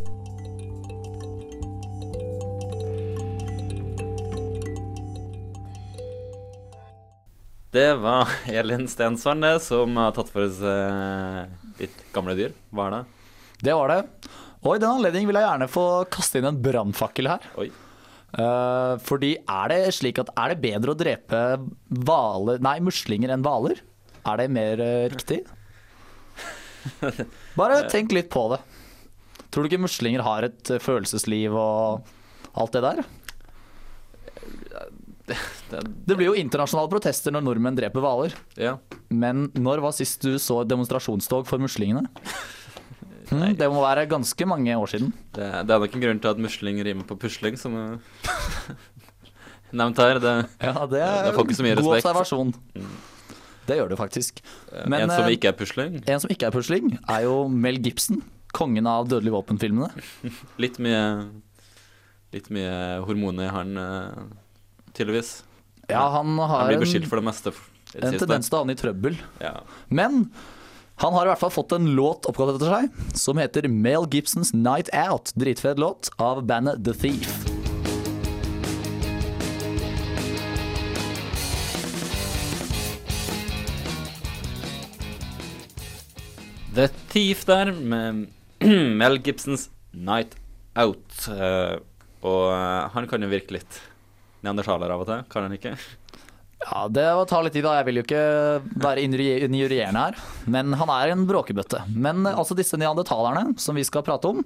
Det 7.76 7.90
var 8.00 8.32
Elin 8.60 8.88
Stensvern 8.88 9.44
som 9.60 9.98
har 10.00 10.14
tatt 10.16 10.32
for 10.32 10.48
seg 10.60 11.82
litt 11.82 12.04
gamle 12.16 12.36
dyr. 12.38 12.54
Hva 12.72 12.88
er 12.88 12.94
det? 12.96 13.02
Det 13.68 13.76
var 13.76 13.92
det. 13.92 14.02
Og 14.66 14.78
i 14.78 14.82
den 14.82 14.92
anledning 14.92 15.28
vil 15.28 15.38
jeg 15.38 15.46
gjerne 15.46 15.68
få 15.72 15.88
kaste 16.12 16.40
inn 16.40 16.48
en 16.48 16.62
brannfakkel 16.64 17.30
her. 17.34 17.50
Oi. 17.60 17.68
Uh, 18.36 18.96
fordi 19.04 19.36
er 19.40 19.72
det 19.72 19.94
slik 19.96 20.20
at 20.20 20.32
er 20.36 20.52
det 20.52 20.64
bedre 20.64 20.92
å 20.92 20.98
drepe 21.00 21.42
valer, 21.88 22.60
Nei, 22.64 22.80
muslinger 22.84 23.32
enn 23.32 23.44
hvaler? 23.46 23.80
Er 24.26 24.42
det 24.42 24.48
mer 24.56 24.82
uh, 24.82 25.06
riktig? 25.12 25.44
Bare 27.60 27.86
tenk 27.92 28.16
litt 28.16 28.32
på 28.34 28.48
det. 28.54 28.60
Tror 29.52 29.64
du 29.64 29.70
ikke 29.70 29.86
muslinger 29.86 30.24
har 30.26 30.48
et 30.48 30.72
eh, 30.74 30.82
følelsesliv 30.84 31.54
og 31.56 32.10
alt 32.60 32.76
det 32.76 32.82
der? 32.84 33.06
Det, 35.26 35.38
Det 36.06 36.16
blir 36.20 36.28
jo 36.30 36.36
internasjonale 36.38 36.90
protester 36.92 37.34
når 37.34 37.42
nordmenn 37.48 37.78
dreper 37.78 38.04
hvaler. 38.04 38.36
ja. 38.62 38.76
Men 39.10 39.48
når 39.56 39.80
var 39.82 39.94
sist 39.96 40.22
du 40.26 40.36
så 40.42 40.60
demonstrasjonstog 40.68 41.48
for 41.48 41.62
muslingene? 41.62 42.04
Hm, 43.30 43.56
det 43.58 43.68
må 43.74 43.82
være 43.82 44.04
ganske 44.10 44.46
mange 44.46 44.76
år 44.78 44.90
siden. 44.92 45.14
Det, 45.34 45.46
det 45.66 45.74
er 45.74 45.82
nok 45.82 45.96
en 45.98 46.04
grunn 46.04 46.20
til 46.22 46.30
at 46.34 46.42
musling 46.42 46.82
rimer 46.86 47.08
på 47.10 47.18
pusling, 47.22 47.56
som 47.58 47.74
er 47.80 47.96
nevnt 49.82 49.98
her. 50.04 50.20
Det, 50.22 50.34
Ja, 50.62 50.86
det 50.90 51.02
er 51.02 51.30
Det 51.30 51.34
får 51.38 51.48
ikke 51.48 51.58
så 51.58 51.66
mye 51.66 51.76
god 51.80 51.90
respekt. 51.96 52.06
observasjon. 52.12 52.54
Det 53.66 53.80
gjør 53.80 53.90
det 53.90 53.98
faktisk. 53.98 54.44
Men, 54.86 55.00
en 55.08 55.10
som 55.16 55.24
eh, 55.26 55.34
ikke 55.40 55.50
er 55.50 55.58
pusling. 55.58 55.98
En 56.06 56.22
som 56.22 56.30
ikke 56.30 56.52
er 56.52 56.54
pusling, 56.54 56.92
er 57.10 57.26
jo 57.26 57.48
Mel 57.50 57.80
Gibson. 57.82 58.22
Kongen 58.54 58.86
av 58.88 59.08
dødelig 59.10 59.34
våpen-filmene. 59.34 59.90
Litt 60.62 60.78
mye 60.80 61.02
Litt 62.36 62.50
mye 62.54 63.02
hormoner 63.08 63.48
i 63.48 63.54
han 63.56 63.78
eh, 63.80 64.24
tydeligvis. 64.96 65.38
Ja, 65.90 66.08
han 66.16 66.38
har 66.40 66.48
han 66.48 66.70
blir 66.74 66.86
beskyldt 66.86 67.10
for 67.12 67.22
det 67.22 67.28
meste. 67.28 67.54
En, 67.96 68.10
en 68.10 68.20
tendens 68.20 68.50
til 68.50 68.58
å 68.58 68.64
havne 68.64 68.76
i 68.76 68.80
trøbbel. 68.80 69.18
Ja. 69.44 69.60
Men 69.94 70.26
han 71.04 71.14
har 71.14 71.28
i 71.28 71.32
hvert 71.34 71.42
fall 71.44 71.52
fått 71.52 71.76
en 71.76 71.90
låt 71.98 72.28
oppkalt 72.30 72.56
etter 72.56 72.72
seg, 72.72 73.02
som 73.20 73.40
heter 73.40 73.68
Mel 73.68 74.08
Gibsons 74.12 74.54
'Night 74.56 74.90
Out'. 74.96 75.34
Dritfed 75.36 75.80
låt 75.80 76.10
av 76.24 76.46
bandet 76.48 76.84
The 76.88 76.94
Thief. 76.96 77.36
The 86.76 86.88
Thief 87.12 87.44
der, 87.48 87.72
med 87.72 88.28
Mel 89.00 89.20
Gibsons 89.20 89.70
'Night 89.92 90.40
Out'. 90.76 91.28
Eh, 91.32 91.76
og 92.24 92.48
eh, 92.56 92.88
han 92.96 93.08
kan 93.12 93.24
jo 93.24 93.30
virke 93.32 93.60
litt 93.60 93.84
neandertaler 94.46 94.94
av 94.94 95.04
og 95.04 95.10
til, 95.10 95.24
kan 95.34 95.48
han 95.48 95.58
ikke? 95.58 95.76
Ja, 96.66 96.86
det 96.90 97.04
tar 97.06 97.28
ta 97.30 97.42
litt 97.46 97.54
tid, 97.54 97.66
da. 97.68 97.76
Jeg 97.78 97.86
vil 97.90 98.00
jo 98.00 98.06
ikke 98.08 98.22
være 98.82 99.04
injuri- 99.06 99.44
injurierende 99.46 100.06
her. 100.08 100.16
Men 100.50 100.74
han 100.80 100.90
er 100.94 101.12
en 101.14 101.26
bråkebøtte. 101.30 101.84
Men 101.94 102.24
eh, 102.26 102.38
altså 102.40 102.58
disse 102.58 102.80
neandertalerne 102.82 103.54
som 103.62 103.78
vi 103.78 103.84
skal 103.86 104.06
prate 104.08 104.32
om, 104.32 104.42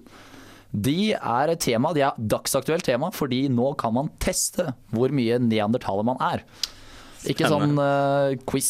de 0.69 1.13
er 1.15 1.49
et 1.53 1.61
tema, 1.63 1.93
de 1.97 2.03
er 2.05 2.17
dagsaktuelt 2.29 2.85
tema, 2.85 3.07
fordi 3.15 3.45
nå 3.49 3.71
kan 3.79 3.95
man 3.95 4.11
teste 4.21 4.67
hvor 4.93 5.09
mye 5.15 5.39
neandertaler 5.41 6.05
man 6.05 6.19
er. 6.21 6.43
Ikke 7.29 7.49
sånn 7.51 7.73
eh, 7.83 8.35
quiz 8.47 8.67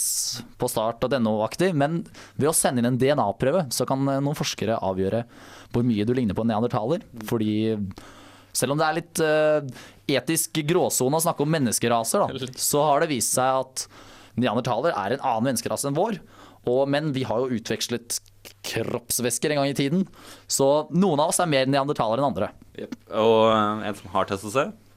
på 0.61 0.69
start 0.71 1.03
og 1.05 1.11
denne-aktig, 1.13 1.73
men 1.77 1.99
ved 2.39 2.49
å 2.49 2.55
sende 2.55 2.81
inn 2.81 2.87
en 2.93 3.01
DNA-prøve, 3.01 3.65
så 3.75 3.85
kan 3.89 4.05
eh, 4.09 4.21
noen 4.25 4.37
forskere 4.37 4.77
avgjøre 4.85 5.23
hvor 5.73 5.85
mye 5.85 6.05
du 6.07 6.15
ligner 6.17 6.37
på 6.37 6.45
en 6.45 6.53
neandertaler. 6.53 7.03
Fordi 7.29 7.51
selv 8.57 8.73
om 8.73 8.79
det 8.81 8.87
er 8.87 8.97
litt 8.97 9.21
eh, 9.21 9.85
etisk 10.09 10.61
gråsone 10.69 11.19
å 11.19 11.23
snakke 11.23 11.45
om 11.45 11.53
menneskeraser, 11.53 12.25
da, 12.25 12.51
så 12.59 12.83
har 12.87 13.03
det 13.03 13.11
vist 13.13 13.35
seg 13.37 13.61
at 13.63 13.85
neandertaler 14.39 14.95
er 14.95 15.15
en 15.15 15.23
annen 15.25 15.49
menneskerase 15.51 15.89
enn 15.89 15.97
vår. 15.97 16.19
Og, 16.67 16.83
men 16.91 17.13
vi 17.15 17.23
har 17.27 17.39
jo 17.39 17.55
utvekslet 17.59 18.19
kroppsvæsker 18.67 19.53
en 19.53 19.61
gang 19.61 19.71
i 19.71 19.77
tiden, 19.77 20.05
så 20.49 20.87
noen 20.91 21.21
av 21.23 21.31
oss 21.31 21.39
er 21.41 21.49
mer 21.49 21.69
neandertaler 21.71 22.19
enn 22.19 22.29
andre. 22.29 22.51
Yep. 22.77 22.95
Og 23.21 23.41
eh, 23.53 23.87
en 23.89 23.97
som 23.97 24.13
har 24.13 24.29
test 24.29 24.45
seg, 24.45 24.53
se. 24.55 24.89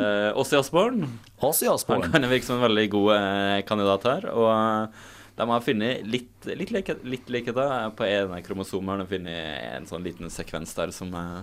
eh, 0.00 0.30
Ossi 0.38 0.56
Osborn. 0.56 1.06
Oss 1.44 1.62
i 1.62 1.68
Han 1.68 2.04
kan 2.12 2.28
virke 2.30 2.46
som 2.46 2.58
en 2.58 2.66
veldig 2.68 2.86
god 2.94 3.14
eh, 3.16 3.60
kandidat 3.68 4.06
her. 4.08 4.28
Og 4.32 4.48
eh, 4.52 5.06
de 5.38 5.46
har 5.52 5.64
funnet 5.64 6.06
litt, 6.08 6.48
litt, 6.48 6.72
like, 6.74 6.96
litt 7.06 7.28
likheter. 7.30 7.90
På 7.96 8.06
en 8.06 8.32
av 8.34 8.42
kromosomene 8.46 8.96
har 8.96 9.04
de 9.04 9.12
funnet 9.12 9.76
en 9.76 9.88
sånn 9.90 10.06
liten 10.06 10.32
sekvens 10.32 10.72
der 10.78 10.92
som 10.94 11.12
eh, 11.14 11.42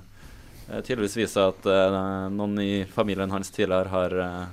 tydeligvis 0.67 1.17
viser 1.19 1.51
at 1.51 1.67
uh, 1.69 2.25
noen 2.33 2.57
i 2.63 2.85
familien 2.89 3.31
hans 3.31 3.51
tidligere 3.53 3.91
har 3.91 4.15
uh, 4.17 4.45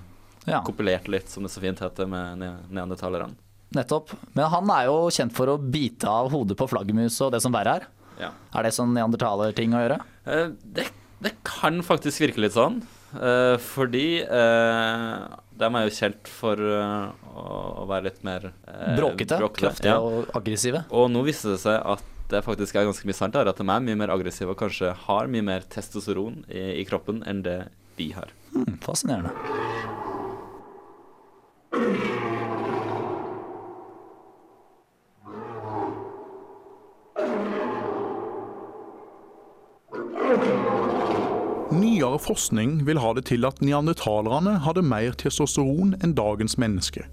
Ja, 0.47 0.61
kopulert 0.67 1.09
litt, 1.09 1.29
som 1.31 1.47
det 1.47 1.53
så 1.55 1.63
fint 1.63 1.81
heter, 1.81 2.09
med 2.11 2.39
ne 2.43 2.53
neandertalerne. 2.71 3.35
nettopp. 3.73 4.11
Men 4.37 4.51
han 4.53 4.71
er 4.75 4.89
jo 4.91 4.97
kjent 5.15 5.33
for 5.33 5.49
å 5.49 5.59
bite 5.59 6.05
av 6.11 6.29
hodet 6.35 6.59
på 6.61 6.67
flaggermus 6.69 7.15
og 7.25 7.31
det 7.33 7.41
som 7.41 7.55
verre 7.55 7.79
er. 7.81 7.87
Ja. 8.21 8.29
Er 8.53 8.67
det 8.67 8.75
sånn 8.77 8.93
neandertalerting 8.93 9.73
å 9.73 9.81
gjøre? 9.81 10.01
Uh, 10.27 10.51
det, 10.77 10.91
det 11.25 11.33
kan 11.47 11.81
faktisk 11.87 12.21
virke 12.27 12.43
litt 12.45 12.53
sånn. 12.59 12.83
eh, 13.17 13.57
fordi 13.61 14.23
eh, 14.25 15.17
de 15.61 15.69
er 15.69 15.85
jo 15.87 15.93
kjent 15.95 16.29
for 16.33 16.59
eh, 16.59 17.33
å, 17.33 17.85
være 17.89 18.07
litt 18.09 18.23
mer 18.27 18.47
eh, 18.51 18.95
Bråkete, 18.99 19.39
kraftige 19.55 19.93
ja. 19.95 19.99
og 20.01 20.33
aggressive. 20.37 20.85
Og 20.91 21.11
nå 21.13 21.23
viste 21.27 21.53
det 21.55 21.61
seg 21.63 21.77
at 21.79 22.05
det 22.31 22.45
faktisk 22.47 22.77
er 22.77 22.87
ganske 22.89 23.09
mye 23.09 23.17
sant 23.17 23.37
er 23.37 23.51
at 23.51 23.59
de 23.59 23.67
er 23.67 23.85
mye 23.85 23.99
mer 23.99 24.13
aggressive 24.15 24.55
og 24.55 24.61
kanskje 24.61 24.93
har 25.07 25.31
mye 25.31 25.45
mer 25.45 25.67
testosteron 25.73 26.45
i, 26.49 26.83
i 26.83 26.85
kroppen 26.89 27.23
enn 27.29 27.43
det 27.47 27.59
vi 27.99 28.13
har. 28.17 28.33
Hmm, 28.53 28.79
fascinerende. 28.85 29.33
Nyere 41.73 42.19
forskning 42.21 42.83
vil 42.87 43.01
ha 43.01 43.15
det 43.17 43.27
til 43.31 43.47
at 43.49 43.61
neandertalerne 43.65 44.59
hadde 44.65 44.85
mer 44.85 45.17
testosteron 45.17 45.97
enn 46.05 46.17
dagens 46.19 46.59
menneske. 46.61 47.07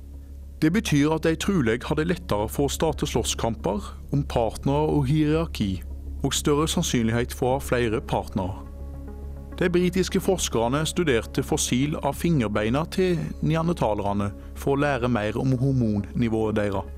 Det 0.62 0.74
betyr 0.74 1.14
at 1.16 1.24
de 1.24 1.36
trolig 1.40 1.80
hadde 1.88 2.04
lettere 2.04 2.50
for 2.52 2.68
å 2.68 2.72
starte 2.74 3.08
slåsskamper 3.08 3.86
om 4.12 4.26
partnere 4.28 4.90
og 4.92 5.06
hierarki, 5.08 5.78
og 6.20 6.36
større 6.36 6.68
sannsynlighet 6.68 7.32
for 7.32 7.48
å 7.48 7.54
ha 7.56 7.62
flere 7.64 8.02
partnere. 8.04 8.66
De 9.60 9.70
britiske 9.72 10.20
forskerne 10.24 10.86
studerte 10.88 11.44
fossil 11.44 11.96
av 12.04 12.20
fingerbeina 12.20 12.84
til 12.92 13.18
neandertalerne 13.40 14.30
for 14.56 14.76
å 14.76 14.82
lære 14.84 15.08
mer 15.12 15.40
om 15.40 15.56
hormonnivået 15.60 16.60
deres. 16.60 16.92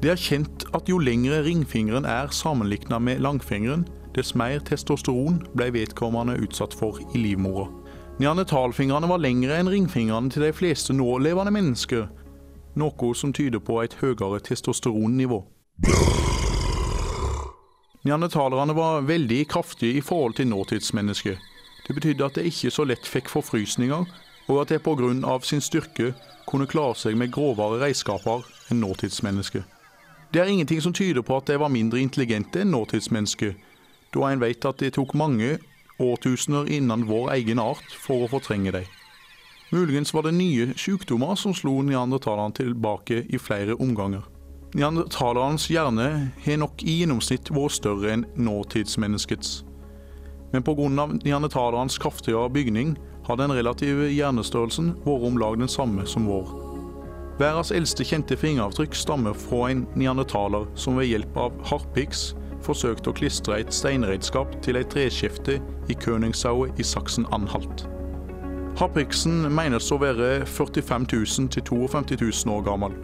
Det 0.00 0.12
er 0.12 0.20
kjent 0.20 0.66
at 0.76 0.88
jo 0.88 0.98
lengre 1.00 1.42
ringfingeren 1.44 2.08
er 2.08 2.32
sammenlignet 2.32 3.00
med 3.00 3.24
langfingeren, 3.24 3.86
dess 4.16 4.34
mer 4.36 4.60
testosteron 4.64 5.42
ble 5.56 5.70
vedkommende 5.76 6.36
utsatt 6.44 6.76
for 6.76 7.00
i 7.12 7.20
livmora. 7.20 7.68
Neandertalfingrene 8.16 9.08
var 9.08 9.20
lengre 9.20 9.56
enn 9.60 9.68
ringfingrene 9.68 10.32
til 10.32 10.44
de 10.44 10.52
fleste 10.56 10.96
nålevende 10.96 11.52
mennesker, 11.52 12.06
noe 12.76 13.14
som 13.14 13.32
tyder 13.32 13.58
på 13.58 13.80
et 13.82 13.96
høyere 14.00 14.40
testosteronnivå. 14.40 15.42
Neandertalerne 18.06 18.74
var 18.76 19.00
veldig 19.02 19.48
kraftige 19.48 19.98
i 19.98 20.00
forhold 20.00 20.34
til 20.34 20.48
nåtidsmennesket. 20.48 21.38
Det 21.88 21.94
betydde 21.94 22.24
at 22.24 22.34
de 22.34 22.44
ikke 22.46 22.70
så 22.70 22.84
lett 22.84 23.06
fikk 23.06 23.28
forfrysninger, 23.28 24.04
og 24.48 24.60
at 24.60 24.68
de 24.68 24.78
pga. 24.78 25.38
sin 25.42 25.60
styrke 25.60 26.14
kunne 26.46 26.66
klare 26.66 26.94
seg 26.94 27.16
med 27.16 27.32
grovere 27.32 27.80
redskaper 27.82 28.44
enn 28.70 28.80
nåtidsmennesket. 28.80 29.64
Det 30.32 30.40
er 30.40 30.46
ingenting 30.46 30.82
som 30.82 30.92
tyder 30.92 31.22
på 31.22 31.36
at 31.36 31.46
de 31.46 31.58
var 31.58 31.68
mindre 31.68 32.00
intelligente 32.00 32.60
enn 32.60 32.70
nåtidsmennesket, 32.70 33.56
da 34.14 34.30
en 34.30 34.40
vet 34.40 34.64
at 34.64 34.78
det 34.78 34.92
tok 34.94 35.14
mange 35.14 35.58
årtusener 35.98 36.70
innen 36.70 37.06
vår 37.08 37.32
egen 37.34 37.58
art 37.58 37.90
for 37.98 38.26
å 38.26 38.30
fortrenge 38.30 38.72
dem. 38.72 38.84
Muligens 39.70 40.14
var 40.14 40.22
det 40.22 40.34
nye 40.34 40.68
sykdommer 40.78 41.34
som 41.34 41.54
slo 41.54 41.80
neandertalerne 41.82 42.54
tilbake 42.54 43.24
i 43.34 43.38
flere 43.38 43.74
omganger. 43.74 44.22
Neandertalernes 44.78 45.66
hjerne 45.70 46.06
har 46.44 46.60
nok 46.62 46.84
i 46.86 47.00
gjennomsnitt 47.00 47.50
vært 47.50 47.74
større 47.74 48.12
enn 48.14 48.22
nåtidsmenneskets. 48.38 49.64
Men 50.52 50.62
pga. 50.62 51.08
neandertalernes 51.24 51.98
kraftigere 51.98 52.50
bygning 52.50 52.94
har 53.26 53.40
den 53.40 53.50
relative 53.50 54.06
hjernestørrelsen 54.12 54.92
vært 55.02 55.26
om 55.26 55.42
lag 55.42 55.58
den 55.58 55.72
samme 55.72 56.06
som 56.06 56.30
vår. 56.30 56.46
Verdens 57.40 57.74
eldste 57.74 58.06
kjente 58.06 58.38
fingeravtrykk 58.38 58.94
stammer 58.94 59.34
fra 59.34 59.72
en 59.72 59.82
neandertaler 59.98 60.70
som 60.78 60.96
ved 60.96 61.10
hjelp 61.10 61.36
av 61.36 61.58
harpiks 61.66 62.36
forsøkte 62.62 63.10
å 63.10 63.18
klistre 63.18 63.58
et 63.58 63.74
steinredskap 63.74 64.54
til 64.62 64.78
et 64.78 64.94
treskjefte 64.94 65.58
i 65.90 65.98
Königsau 66.06 66.68
i 66.70 66.86
Saksen-Anhalt. 66.86 67.88
Harpiksen 68.76 69.46
menes 69.56 69.86
å 69.88 69.96
være 69.96 70.42
45 70.44 71.06
000 71.08 71.48
til 71.48 71.62
52 71.64 72.16
000 72.44 72.52
år 72.52 72.64
gammel. 72.66 72.96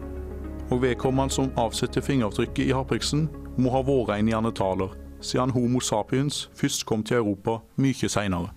Og 0.69 0.83
vedkommende 0.83 1.33
som 1.33 1.47
avsetter 1.57 2.05
fingeravtrykket 2.05 2.67
i 2.67 2.75
harpiksen, 2.77 3.23
må 3.57 3.71
ha 3.73 3.81
vært 3.81 4.19
en 4.19 4.29
neandertaler, 4.29 4.93
siden 5.17 5.49
Homo 5.55 5.81
sapiens 5.81 6.43
først 6.53 6.85
kom 6.85 7.01
til 7.01 7.23
Europa 7.23 7.57
mye 7.81 8.09
seinere. 8.09 8.51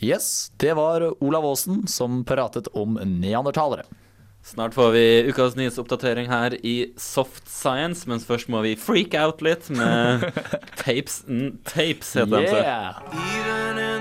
Yes, 0.00 0.52
det 0.56 0.72
var 0.74 1.22
Olav 1.24 1.44
Aasen 1.44 1.86
som 1.86 2.24
pratet 2.24 2.68
om 2.72 2.94
neandertalere. 3.04 3.84
Snart 4.42 4.74
får 4.74 4.90
vi 4.90 5.22
ukas 5.28 5.56
nyhetsoppdatering 5.56 6.30
her 6.30 6.66
i 6.66 6.92
Soft 6.96 7.48
Science, 7.48 8.08
mens 8.08 8.24
først 8.24 8.48
må 8.48 8.62
vi 8.64 8.72
freak 8.80 9.12
out 9.14 9.44
litt 9.44 9.68
med 9.68 10.24
Tapes 10.80 11.20
and 11.28 11.60
Tapes, 11.68 12.14
heter 12.16 12.32
den. 12.32 12.48
Yeah! 12.48 12.96
Even 13.12 13.78
in 13.78 14.00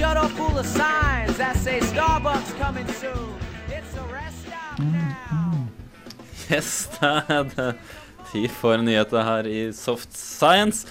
shuttle 0.00 0.28
full 0.30 0.58
of 0.58 0.64
signs 0.64 1.36
that 1.36 1.56
say 1.56 1.78
Starbucks 1.80 2.56
coming 2.58 2.86
soon. 2.86 3.34
It's 3.68 3.92
a 3.96 4.04
rest 4.08 4.46
stop 4.46 4.78
now. 4.78 5.68
Yes, 6.50 6.88
det 6.98 7.74
tid 8.32 8.50
for 8.50 8.80
nyheter 8.80 9.22
her 9.22 9.46
i 9.46 9.58
Soft 9.76 10.16
Science. 10.16 10.88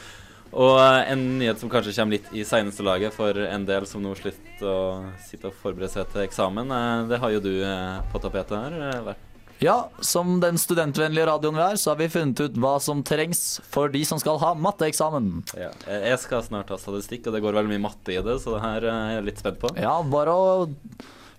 Og 0.53 0.77
eh, 0.77 1.09
en 1.13 1.23
nyhet 1.39 1.57
som 1.61 1.71
kanskje 1.73 1.95
kommer 1.97 2.19
litt 2.19 2.29
i 2.37 2.45
seneste 2.45 2.85
laget 2.85 3.15
for 3.17 3.33
en 3.33 3.65
del 3.65 3.87
som 3.89 4.03
nå 4.05 4.13
slutter 4.17 4.69
å 4.69 4.77
sitte 5.25 5.49
og 5.49 5.57
forberede 5.57 5.89
seg 5.93 6.13
til 6.13 6.27
eksamen, 6.27 6.69
eh, 6.69 7.07
det 7.09 7.21
har 7.23 7.33
jo 7.33 7.41
du 7.49 7.53
eh, 7.65 7.97
på 8.13 8.21
tapetet 8.21 8.55
her. 8.61 9.01
vært 9.09 9.28
Ja, 9.59 9.89
som 9.99 10.37
den 10.39 10.55
studentvennlige 10.55 11.27
radioen 11.27 11.57
vi 11.57 11.63
er, 11.65 11.77
så 11.79 11.91
har 11.91 11.99
vi 11.99 12.07
funnet 12.11 12.39
ut 12.39 12.57
hva 12.63 12.77
som 12.79 13.01
trengs 13.03 13.59
for 13.67 13.91
de 13.91 14.05
som 14.07 14.19
skal 14.21 14.39
ha 14.39 14.53
matteeksamen. 14.55 15.41
Ja, 15.59 15.73
jeg 15.83 16.19
skal 16.23 16.45
snart 16.45 16.71
ha 16.71 16.77
statistikk, 16.79 17.27
og 17.27 17.35
det 17.35 17.41
går 17.43 17.57
veldig 17.57 17.73
mye 17.73 17.83
matte 17.89 18.15
i 18.15 18.21
det, 18.23 18.37
så 18.39 18.55
det 18.55 18.63
her 18.63 18.87
er 18.87 19.11
jeg 19.17 19.27
litt 19.27 19.43
spent 19.43 19.59
på. 19.59 19.73
Ja, 19.75 19.97
bare 20.07 20.35
å 20.35 20.47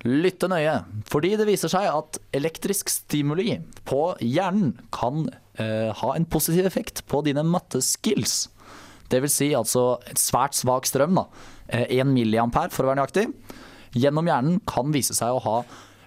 lytte 0.04 0.48
nøye. 0.52 0.76
Fordi 1.08 1.32
det 1.40 1.48
viser 1.48 1.72
seg 1.72 1.88
at 1.88 2.20
elektrisk 2.36 2.92
stimuli 2.92 3.58
på 3.88 4.02
hjernen 4.20 4.74
kan 4.92 5.30
eh, 5.56 5.88
ha 5.96 6.14
en 6.14 6.28
positiv 6.28 6.68
effekt 6.68 7.06
på 7.08 7.24
dine 7.24 7.44
matteskills. 7.48 8.50
Det 9.10 9.24
vil 9.24 9.32
si 9.32 9.54
altså 9.56 9.94
et 10.12 10.20
svært 10.20 10.60
svak 10.60 10.86
strøm, 10.88 11.16
da. 11.16 11.26
1 11.70 12.08
milliampere 12.10 12.68
for 12.74 12.84
å 12.84 12.92
være 12.92 13.00
nøyaktig. 13.00 13.30
Gjennom 13.96 14.28
hjernen 14.28 14.60
kan 14.68 14.92
vise 14.94 15.16
seg 15.16 15.34
å 15.34 15.42
ha 15.46 15.60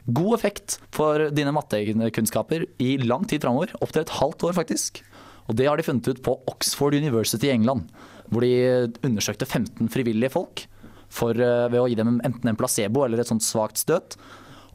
god 0.05 0.36
effekt 0.38 0.77
for 0.93 1.29
dine 1.36 1.53
mattekunnskaper 1.55 2.65
i 2.83 2.98
lang 3.03 3.27
tid 3.29 3.43
framover. 3.45 3.72
Opptil 3.81 4.03
et 4.03 4.15
halvt 4.19 4.48
år, 4.50 4.57
faktisk. 4.57 5.03
Og 5.48 5.57
det 5.60 5.67
har 5.67 5.79
de 5.79 5.86
funnet 5.86 6.07
ut 6.07 6.24
på 6.24 6.36
Oxford 6.51 6.95
University 6.95 7.48
i 7.50 7.55
England. 7.55 7.88
Hvor 8.31 8.43
de 8.43 8.91
undersøkte 9.03 9.48
15 9.48 9.91
frivillige 9.91 10.31
folk 10.33 10.65
for, 11.10 11.31
eh, 11.31 11.67
ved 11.69 11.79
å 11.79 11.88
gi 11.88 11.95
dem 11.95 12.19
enten 12.24 12.50
en 12.50 12.55
placebo 12.60 13.05
eller 13.05 13.19
et 13.19 13.27
sånt 13.27 13.43
svakt 13.43 13.77
støt. 13.77 14.17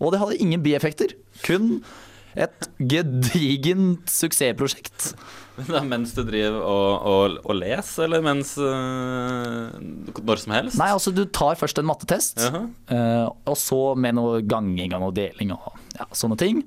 Og 0.01 0.13
det 0.13 0.21
hadde 0.21 0.41
ingen 0.41 0.63
bieffekter. 0.63 1.15
Kun 1.43 1.83
et 2.39 2.69
gedigent 2.79 4.09
suksessprosjekt. 4.13 5.13
Men 5.59 5.71
da, 5.75 5.81
mens 5.83 6.13
du 6.15 6.21
driver 6.23 6.61
og, 6.63 7.07
og, 7.11 7.39
og 7.43 7.57
leser, 7.59 8.05
eller 8.07 8.23
mens 8.23 8.53
øh, 8.63 9.73
Når 10.23 10.43
som 10.45 10.55
helst? 10.55 10.79
Nei, 10.79 10.91
altså 10.95 11.11
du 11.15 11.25
tar 11.35 11.59
først 11.59 11.81
en 11.83 11.89
mattetest, 11.89 12.39
Jaha. 12.45 12.61
eh, 12.95 13.25
og 13.27 13.59
så 13.59 13.81
med 13.99 14.15
noe 14.21 14.39
ganging 14.47 14.95
og 14.95 15.03
noe 15.03 15.17
deling 15.17 15.51
og 15.57 15.73
ja, 15.99 16.07
sånne 16.15 16.39
ting. 16.39 16.63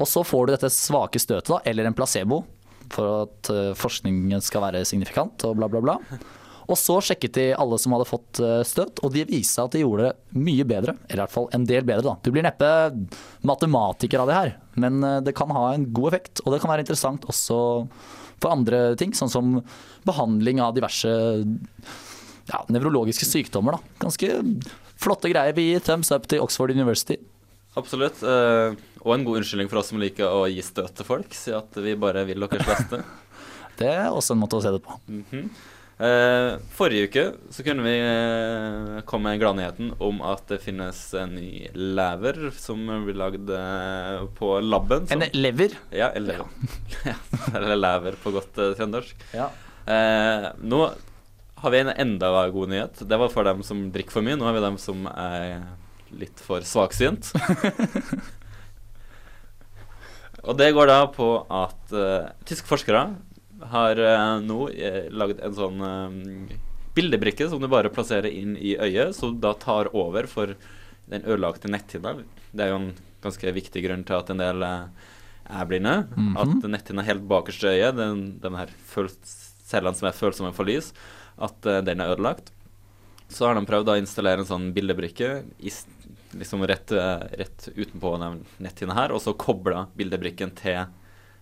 Og 0.00 0.08
så 0.08 0.24
får 0.24 0.46
du 0.48 0.54
dette 0.54 0.72
svake 0.72 1.20
støtet, 1.20 1.52
da, 1.52 1.60
eller 1.68 1.90
en 1.90 1.96
placebo, 1.98 2.42
for 2.90 3.26
at 3.26 3.52
eh, 3.52 3.72
forskningen 3.76 4.40
skal 4.44 4.64
være 4.70 4.86
signifikant 4.88 5.44
og 5.48 5.58
bla, 5.60 5.68
bla, 5.68 5.84
bla. 5.84 5.98
Og 6.70 6.78
så 6.78 7.00
sjekket 7.02 7.34
de 7.34 7.46
alle 7.58 7.78
som 7.82 7.94
hadde 7.96 8.06
fått 8.06 8.40
eh, 8.44 8.60
støt, 8.66 9.02
og 9.02 9.14
de 9.14 9.24
viste 9.28 9.62
at 9.62 9.74
de 9.74 9.82
gjorde 9.82 10.10
det 10.10 10.40
mye 10.46 10.66
bedre. 10.68 10.94
Eller 11.08 11.18
i 11.18 11.24
hvert 11.24 11.34
fall 11.34 11.48
en 11.56 11.66
del 11.66 11.86
bedre, 11.88 12.04
da. 12.06 12.16
Du 12.22 12.30
blir 12.34 12.46
neppe 12.46 12.70
matematiker 13.46 14.22
av 14.22 14.30
det 14.30 14.36
her, 14.38 14.52
men 14.78 15.00
eh, 15.06 15.18
det 15.26 15.34
kan 15.38 15.50
ha 15.56 15.70
en 15.74 15.88
god 15.90 16.12
effekt. 16.12 16.44
Og 16.44 16.54
det 16.54 16.60
kan 16.62 16.70
være 16.72 16.86
interessant 16.86 17.26
også 17.30 17.58
for 18.40 18.54
andre 18.54 18.94
ting, 19.00 19.12
sånn 19.16 19.32
som 19.32 19.56
behandling 20.08 20.62
av 20.64 20.76
diverse 20.78 21.10
ja, 22.50 22.62
nevrologiske 22.72 23.26
sykdommer. 23.28 23.76
Da. 23.76 23.98
Ganske 24.06 24.30
flotte 25.00 25.32
greier. 25.32 25.56
Vi 25.56 25.72
gir 25.72 25.84
thumbs 25.84 26.12
up 26.14 26.30
til 26.30 26.42
Oxford 26.44 26.72
University. 26.72 27.18
Absolutt. 27.78 28.22
øh, 28.26 28.78
og 29.00 29.12
en 29.14 29.24
god 29.24 29.40
unnskyldning 29.40 29.70
for 29.70 29.80
oss 29.80 29.92
som 29.92 30.00
liker 30.02 30.26
å 30.28 30.46
gi 30.50 30.62
støt 30.64 30.96
til 30.98 31.06
folk. 31.06 31.34
Si 31.36 31.52
at 31.54 31.76
vi 31.80 31.94
bare 31.98 32.24
vil 32.28 32.46
deres 32.46 32.66
beste. 32.66 33.02
Det 33.80 33.88
er 33.88 34.10
også 34.12 34.34
en 34.34 34.42
måte 34.42 34.58
å 34.58 34.64
se 34.64 34.72
det 34.74 34.82
på. 34.84 34.96
Mhm. 35.08 35.44
Eh, 35.46 35.70
forrige 36.00 37.08
uke 37.10 37.22
så 37.52 37.64
kunne 37.66 37.84
vi 37.84 37.92
eh, 38.00 39.00
komme 39.04 39.34
med 39.34 39.40
gladnyheten 39.42 39.90
om 40.00 40.22
at 40.24 40.46
det 40.48 40.60
finnes 40.64 40.96
en 41.20 41.34
ny 41.36 41.66
lever 41.76 42.38
som 42.56 42.86
blir 43.04 43.18
lagd 43.20 43.50
eh, 43.52 44.22
på 44.38 44.54
labben. 44.64 45.04
som- 45.10 45.20
En 45.20 45.28
lever. 45.36 45.76
Ja, 45.92 46.08
eller, 46.16 46.40
ja, 47.04 47.14
eller 47.52 47.76
lever 47.76 48.16
på 48.22 48.32
godt 48.32 48.56
eh, 48.64 48.72
trøndersk. 48.78 49.14
Ja. 49.36 49.50
Eh, 49.84 50.48
nå 50.64 50.80
har 51.60 51.70
vi 51.74 51.82
en 51.84 51.92
enda 51.92 52.32
god 52.48 52.68
nyhet. 52.72 53.02
Det 53.04 53.18
var 53.20 53.28
for 53.28 53.44
dem 53.44 53.60
som 53.66 53.90
drikker 53.92 54.16
for 54.16 54.24
mye. 54.24 54.38
Nå 54.40 54.48
har 54.48 54.56
vi 54.56 54.64
dem 54.64 54.78
som 54.80 55.04
er 55.12 55.60
litt 56.16 56.40
for 56.40 56.64
svaksynt. 56.64 57.28
Og 60.48 60.56
det 60.56 60.70
går 60.72 60.88
da 60.88 61.02
på 61.12 61.26
at 61.52 61.92
uh, 61.92 62.30
tyske 62.48 62.64
forskere 62.70 63.02
har 63.72 64.00
eh, 64.00 64.40
nå 64.44 64.58
uh, 64.70 65.04
lagd 65.12 65.40
en 65.44 65.56
sånn 65.56 65.86
eh, 65.86 66.58
bildebrikke 66.96 67.48
som 67.50 67.62
du 67.62 67.68
bare 67.70 67.92
plasserer 67.92 68.30
inn 68.30 68.56
i 68.56 68.76
øyet, 68.80 69.14
som 69.16 69.38
da 69.40 69.52
tar 69.58 69.92
over 69.96 70.28
for 70.30 70.56
den 71.10 71.24
ødelagte 71.26 71.70
netthinna. 71.70 72.16
Det 72.52 72.64
er 72.64 72.72
jo 72.72 72.80
en 72.80 72.92
ganske 73.24 73.52
viktig 73.54 73.82
grunn 73.84 74.04
til 74.06 74.18
at 74.18 74.30
en 74.32 74.42
del 74.42 74.64
eh, 74.66 75.10
er 75.50 75.68
blinde. 75.68 75.96
Mhm. 76.16 76.36
At 76.40 76.70
netthinna 76.72 77.06
helt 77.06 77.26
bakerst 77.30 77.66
i 77.66 77.74
øyet, 77.74 77.98
den, 77.98 78.24
den 78.42 78.58
her 78.58 78.72
cellene 79.70 79.96
som 79.96 80.08
er 80.08 80.16
følsomme 80.16 80.54
for 80.56 80.68
lys, 80.68 80.92
at 81.40 81.66
uh, 81.68 81.78
den 81.84 82.02
er 82.02 82.14
ødelagt. 82.14 82.50
Så 83.30 83.46
har 83.46 83.54
de 83.54 83.62
prøvd 83.66 83.92
å 83.92 83.98
installere 84.00 84.42
en 84.42 84.48
sånn 84.48 84.70
bildebrikke 84.74 85.28
i, 85.62 85.70
liksom 86.34 86.64
rett, 86.66 86.90
eh, 86.90 87.26
rett 87.38 87.68
utenpå 87.76 88.16
netthinna 88.18 88.96
her, 88.96 89.14
og 89.14 89.22
så 89.22 89.36
kobla 89.38 89.84
bildebrikken 89.98 90.50
til 90.58 90.80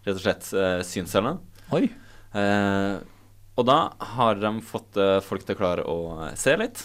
rett 0.04 0.12
og 0.12 0.20
slett 0.20 0.50
uh, 0.52 0.82
synscellene. 0.84 1.38
Oi. 1.72 1.86
Eh, 2.36 2.98
og 3.58 3.66
da 3.66 3.78
har 4.14 4.38
de 4.38 4.52
fått 4.62 4.98
eh, 5.00 5.18
folk 5.24 5.46
til 5.46 5.56
å 5.56 5.58
klare 5.58 5.86
å 5.88 5.98
eh, 6.28 6.34
se 6.38 6.54
litt. 6.60 6.82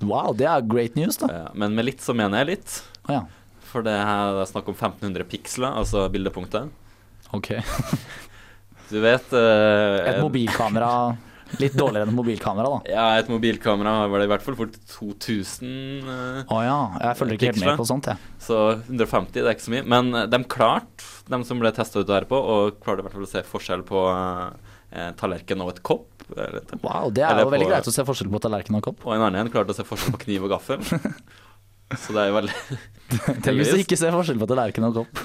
Wow, 0.00 0.30
det 0.38 0.46
er 0.46 0.62
great 0.62 0.94
news, 0.96 1.18
da. 1.20 1.48
Men 1.58 1.74
med 1.74 1.88
litt 1.88 2.04
så 2.04 2.14
mener 2.16 2.44
jeg 2.44 2.54
litt. 2.54 2.78
Å 3.08 3.18
ja. 3.18 3.24
For 3.68 3.84
det 3.84 3.92
er 4.00 4.38
snakk 4.48 4.70
om 4.70 4.76
1500 4.78 5.26
piksler, 5.28 5.74
altså 5.76 6.06
bildepunktet. 6.12 6.70
Ok. 7.36 7.54
Du 8.88 9.02
vet 9.04 9.32
eh, 9.36 9.96
Et 10.08 10.22
mobilkamera 10.22 11.10
Litt 11.58 11.76
dårligere 11.78 12.04
enn 12.04 12.12
et 12.12 12.18
mobilkamera, 12.18 12.70
da. 12.74 12.92
Ja, 12.92 13.06
et 13.18 13.30
mobilkamera 13.32 13.94
var 14.10 14.20
det 14.20 14.26
i 14.28 14.32
hvert 14.34 14.44
fall 14.44 14.56
fort 14.58 14.76
2000. 14.92 15.70
eh, 16.04 16.52
oh, 16.52 16.60
ja. 16.64 16.76
Jeg 17.06 17.18
følger 17.20 17.38
ikke 17.38 17.50
helt 17.52 17.62
med 17.64 17.80
på 17.80 17.86
sånt, 17.88 18.10
jeg. 18.10 18.32
Så 18.44 18.58
150 18.84 19.32
det 19.38 19.46
er 19.46 19.56
ikke 19.56 19.66
så 19.66 19.74
mye. 19.74 19.86
Men 19.94 20.12
eh, 20.14 20.28
de 20.30 20.42
klarte, 20.50 21.08
de 21.32 21.40
som 21.48 21.62
ble 21.62 21.72
testa 21.76 22.04
ut 22.04 22.12
her 22.12 22.28
på, 22.28 22.36
og 22.38 22.78
klarte 22.84 23.02
i 23.02 23.08
hvert 23.08 23.16
fall 23.16 23.26
å 23.26 23.32
se 23.32 23.44
forskjell 23.48 23.86
på 23.88 24.04
eh, 24.12 25.10
tallerken 25.18 25.64
og 25.64 25.72
et 25.74 25.82
kopp. 25.88 26.06
Eller, 26.36 26.60
Wow, 26.84 27.08
det 27.08 27.24
er 27.24 27.32
eller 27.32 27.46
jo 27.48 27.52
veldig 27.56 27.70
greit 27.70 27.88
å 27.88 27.94
se 27.94 28.04
forskjell 28.04 28.28
på 28.34 28.42
tallerken 28.44 28.76
og 28.76 28.84
kopp. 28.90 29.06
Og 29.08 29.16
en 29.16 29.24
annen 29.30 29.46
en 29.46 29.52
klarte 29.52 29.72
å 29.72 29.78
se 29.78 29.88
forskjell 29.88 30.18
på 30.18 30.24
kniv 30.26 30.44
og 30.48 30.52
gaffel. 30.58 30.84
Så 31.96 32.12
det 32.12 32.20
er 32.20 32.28
jo 32.28 32.34
veldig 32.36 32.54
Tenk 33.40 33.54
hvis 33.56 33.70
du 33.72 33.78
ikke 33.80 33.96
ser 33.96 34.12
forskjell 34.12 34.36
på 34.42 34.48
tallerken 34.50 34.84
og 34.90 34.98
kopp. 34.98 35.20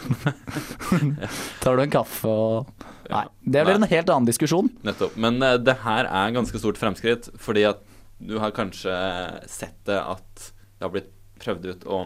Tar 1.63 1.75
du 1.75 1.83
en 1.83 1.91
kaffe 1.91 2.31
og 2.31 2.85
Nei, 3.11 3.25
det 3.41 3.63
blir 3.67 3.79
en 3.79 3.89
helt 3.89 4.11
annen 4.11 4.29
diskusjon. 4.29 4.69
Nettopp. 4.85 5.17
Men 5.19 5.41
uh, 5.43 5.55
det 5.59 5.79
her 5.83 6.07
er 6.07 6.35
ganske 6.35 6.61
stort 6.61 6.79
fremskritt, 6.79 7.29
fordi 7.41 7.65
at 7.69 7.83
du 8.23 8.37
har 8.39 8.53
kanskje 8.55 8.93
sett 9.51 9.79
det 9.89 9.99
at 9.99 10.45
det 10.77 10.85
har 10.85 10.93
blitt 10.93 11.11
prøvd 11.43 11.65
ut 11.73 11.87
å 11.89 12.05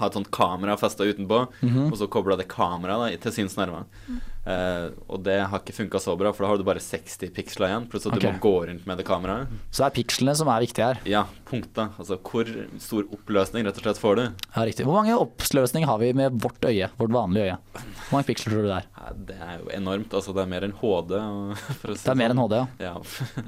ha 0.00 0.08
et 0.10 0.16
sånt 0.18 0.30
kamera 0.34 0.76
festa 0.80 1.06
utenpå, 1.06 1.44
Mhm. 1.62 1.92
og 1.92 1.96
så 2.00 2.08
kobla 2.10 2.36
det 2.40 2.48
kameraet 2.48 3.20
til 3.20 3.32
til 3.32 3.48
Mm. 3.50 4.20
Uh, 4.40 4.88
og 5.12 5.20
det 5.22 5.34
har 5.46 5.60
ikke 5.60 5.74
funka 5.76 5.98
så 6.00 6.14
bra, 6.16 6.30
for 6.32 6.44
da 6.44 6.48
har 6.48 6.56
du 6.56 6.64
bare 6.64 6.80
60 6.80 7.28
piksler 7.36 7.68
igjen, 7.68 7.84
pluss 7.90 8.06
at 8.08 8.14
okay. 8.16 8.24
du 8.24 8.32
må 8.32 8.40
gå 8.40 8.52
rundt 8.70 8.86
med 8.88 8.96
det 8.96 9.04
kameraet. 9.04 9.50
Så 9.70 9.84
det 9.84 9.88
er 9.90 9.96
pikslene 9.98 10.34
som 10.38 10.48
er 10.48 10.64
viktige 10.64 10.86
her. 10.88 11.00
Ja, 11.04 11.26
punktet. 11.50 11.92
Altså 12.00 12.16
hvor 12.16 12.48
stor 12.80 13.04
oppløsning 13.12 13.66
rett 13.68 13.76
og 13.76 13.84
slett 13.84 14.00
får 14.00 14.16
du? 14.16 14.22
Ja, 14.56 14.64
riktig. 14.64 14.86
Hvor 14.88 14.96
mange 14.96 15.18
oppsløsning 15.20 15.84
har 15.84 16.00
vi 16.00 16.14
med 16.16 16.40
vårt 16.40 16.64
øye? 16.64 16.88
Vårt 16.98 17.12
vanlige 17.12 17.50
øye? 17.50 17.58
Hvor 17.76 18.16
mange 18.16 18.28
piksler 18.30 18.54
tror 18.56 18.64
du 18.64 18.70
det 18.72 18.78
er? 18.80 18.88
Ja, 18.96 19.12
det 19.28 19.36
er 19.36 19.58
jo 19.60 19.70
enormt. 19.76 20.16
Altså, 20.16 20.34
det 20.34 20.42
er 20.46 20.50
mer 20.54 20.66
enn 20.66 20.76
HD. 20.80 21.14
For 21.82 21.92
å 21.92 21.98
si 21.98 22.04
Det 22.08 22.14
er 22.14 22.20
mer 22.22 22.34
enn. 22.34 22.40
HD, 22.40 22.56
ja. 22.56 22.66
Ja. 22.80 22.94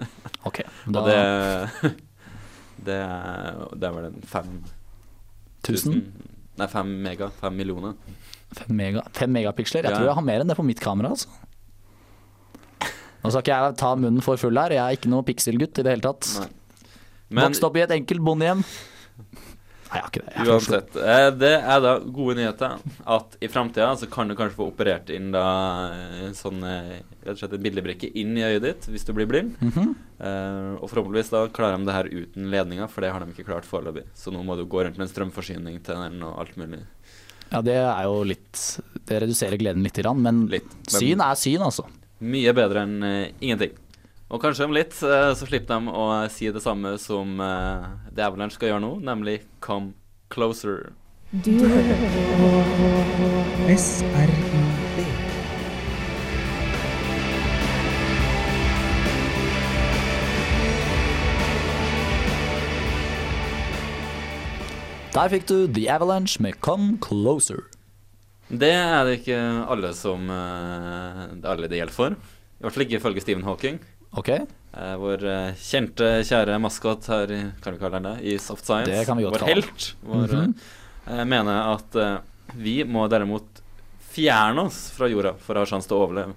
Ok. 0.53 0.61
Og 0.87 0.93
Da, 0.93 1.07
det 1.09 1.97
Det 2.85 2.99
er, 2.99 3.59
det 3.79 3.87
er 3.89 3.93
vel 3.95 4.09
en 4.11 4.23
fem 4.27 4.55
1000? 5.63 6.03
Nei, 6.61 6.69
fem 6.69 6.91
mega. 7.05 7.31
Fem 7.41 7.57
millioner. 7.57 7.95
Fem, 8.53 8.75
mega, 8.77 9.03
fem 9.17 9.33
megapiksler? 9.33 9.87
Jeg 9.89 9.97
tror 9.97 10.11
jeg 10.11 10.19
har 10.19 10.27
mer 10.27 10.45
enn 10.45 10.51
det 10.53 10.59
på 10.59 10.67
mitt 10.67 10.83
kamera. 10.83 11.15
Altså. 11.15 11.31
Nå 13.23 13.31
skal 13.31 13.45
ikke 13.45 13.57
jeg 13.57 13.77
ta 13.81 13.93
munnen 13.97 14.25
for 14.25 14.41
full 14.41 14.59
her, 14.59 14.75
jeg 14.75 14.83
er 14.83 14.99
ikke 14.99 15.13
noe 15.13 15.25
pikselgutt 15.27 15.79
i 15.79 15.85
det 15.87 15.95
hele 15.95 16.05
tatt. 16.05 16.29
Vokst 17.33 17.65
opp 17.65 17.79
i 17.79 17.85
et 17.85 17.95
enkelt 17.95 18.25
bondehjem. 18.27 18.65
Nei, 19.93 19.99
jeg 19.99 20.05
har 20.05 20.13
ikke 20.13 20.23
det. 20.25 20.33
Er 20.33 20.51
uansett, 20.55 20.95
eh, 20.97 21.27
det 21.37 21.53
er 21.61 21.81
da 21.85 21.91
gode 22.01 22.37
nyheter 22.39 22.79
at 23.17 23.35
i 23.45 23.51
framtida 23.53 23.91
så 24.01 24.09
kan 24.11 24.31
du 24.31 24.37
kanskje 24.39 24.57
få 24.57 24.69
operert 24.71 25.11
inn 25.13 25.29
da 25.35 25.43
en 26.25 26.37
sånn 26.37 26.63
eh, 26.65 27.03
rett 27.27 27.35
og 27.35 27.43
slett 27.43 27.57
en 27.59 27.67
bildebrikke 27.67 28.09
inn 28.23 28.33
i 28.41 28.47
øyet 28.47 28.65
ditt 28.65 28.89
hvis 28.89 29.05
du 29.05 29.13
blir 29.17 29.29
blind. 29.29 29.59
Mhm. 29.61 29.93
Eh, 30.23 30.73
og 30.79 30.89
forhåpentligvis 30.89 31.33
da 31.35 31.45
klarer 31.53 31.77
de 31.77 31.91
det 31.91 31.99
her 31.99 32.09
uten 32.09 32.49
ledninger, 32.55 32.89
for 32.89 33.05
det 33.05 33.13
har 33.13 33.21
de 33.21 33.35
ikke 33.35 33.51
klart 33.51 33.69
foreløpig. 33.69 34.07
Så 34.17 34.33
nå 34.33 34.41
må 34.47 34.57
du 34.57 34.65
gå 34.65 34.87
rundt 34.87 34.97
med 34.97 35.09
en 35.09 35.13
strømforsyning 35.13 35.83
til 35.85 36.01
den 36.07 36.25
og 36.25 36.41
alt 36.41 36.57
mulig. 36.57 36.81
Ja, 37.53 37.61
det 37.61 37.77
er 37.77 38.07
jo 38.09 38.23
litt 38.25 38.61
Det 39.05 39.19
reduserer 39.21 39.61
gleden 39.61 39.85
litt, 39.85 39.99
men 40.17 40.47
Litt. 40.49 40.73
Men 40.89 41.03
syn 41.03 41.21
er 41.21 41.37
syn, 41.37 41.67
altså. 41.69 41.85
Mye 42.23 42.53
bedre 42.55 42.87
enn 42.87 43.03
uh, 43.03 43.29
ingenting. 43.43 43.75
Og 44.33 44.41
kanskje 44.41 44.65
om 44.65 44.73
litt 44.73 44.95
eh, 45.05 45.31
så 45.37 45.45
slipper 45.45 45.77
de 45.77 45.93
å 45.93 46.05
eh, 46.23 46.31
si 46.33 46.49
det 46.49 46.63
samme 46.65 46.95
som 46.97 47.37
eh, 47.37 47.85
The 48.17 48.25
Avalanche 48.25 48.57
skal 48.57 48.71
gjøre 48.71 48.81
nå, 48.81 48.93
nemlig 49.05 49.43
'Come 49.61 49.93
Closer'. 50.33 50.95
Du 51.45 51.53
hører 51.61 52.01
SRIB. 53.77 54.97
Der 65.13 65.29
fikk 65.37 65.45
du 65.53 65.69
The 65.69 65.91
Avalanche 65.93 66.41
med 66.41 66.57
'Come 66.65 66.97
Closer'. 67.05 67.69
Det 68.49 68.73
er 68.73 69.05
det 69.05 69.21
ikke 69.21 69.41
alle 69.69 69.93
som 69.93 70.29
alle 70.33 71.69
det 71.69 71.85
gjelder 71.85 71.93
for. 71.93 72.17
I 72.17 72.65
hvert 72.65 72.73
fall 72.73 72.85
ikke 72.89 72.97
ifølge 73.01 73.21
Stephen 73.21 73.45
Hawking. 73.45 73.81
Ok, 74.19 74.29
Eh, 74.73 74.95
vår 74.97 75.21
eh, 75.29 75.51
kjente, 75.61 76.07
kjære 76.25 76.55
maskot 76.57 77.05
her 77.13 77.29
i 77.29 77.41
Kan 77.61 77.75
vi 77.75 77.79
kalle 77.83 77.99
den 78.01 78.07
det? 78.09 78.13
I 78.25 78.39
Soft 78.41 78.65
Science. 78.65 78.89
Det 78.89 79.03
kan 79.05 79.19
vi 79.19 79.27
godt 79.27 79.43
vår 79.43 79.51
helt. 79.51 79.89
Vår, 80.01 80.33
Mhm. 80.33 80.55
eh, 81.13 81.25
mener 81.29 81.75
at 81.75 81.99
vi 82.57 82.83
må 82.85 83.03
derimot 83.13 83.61
fjerne 84.15 84.65
oss 84.65 84.91
fra 84.97 85.09
jorda 85.09 85.35
for 85.39 85.55
å 85.57 85.59
ha 85.59 85.67
sjanse 85.67 85.89
til 85.89 85.99
å 85.99 86.07
overleve. 86.09 86.33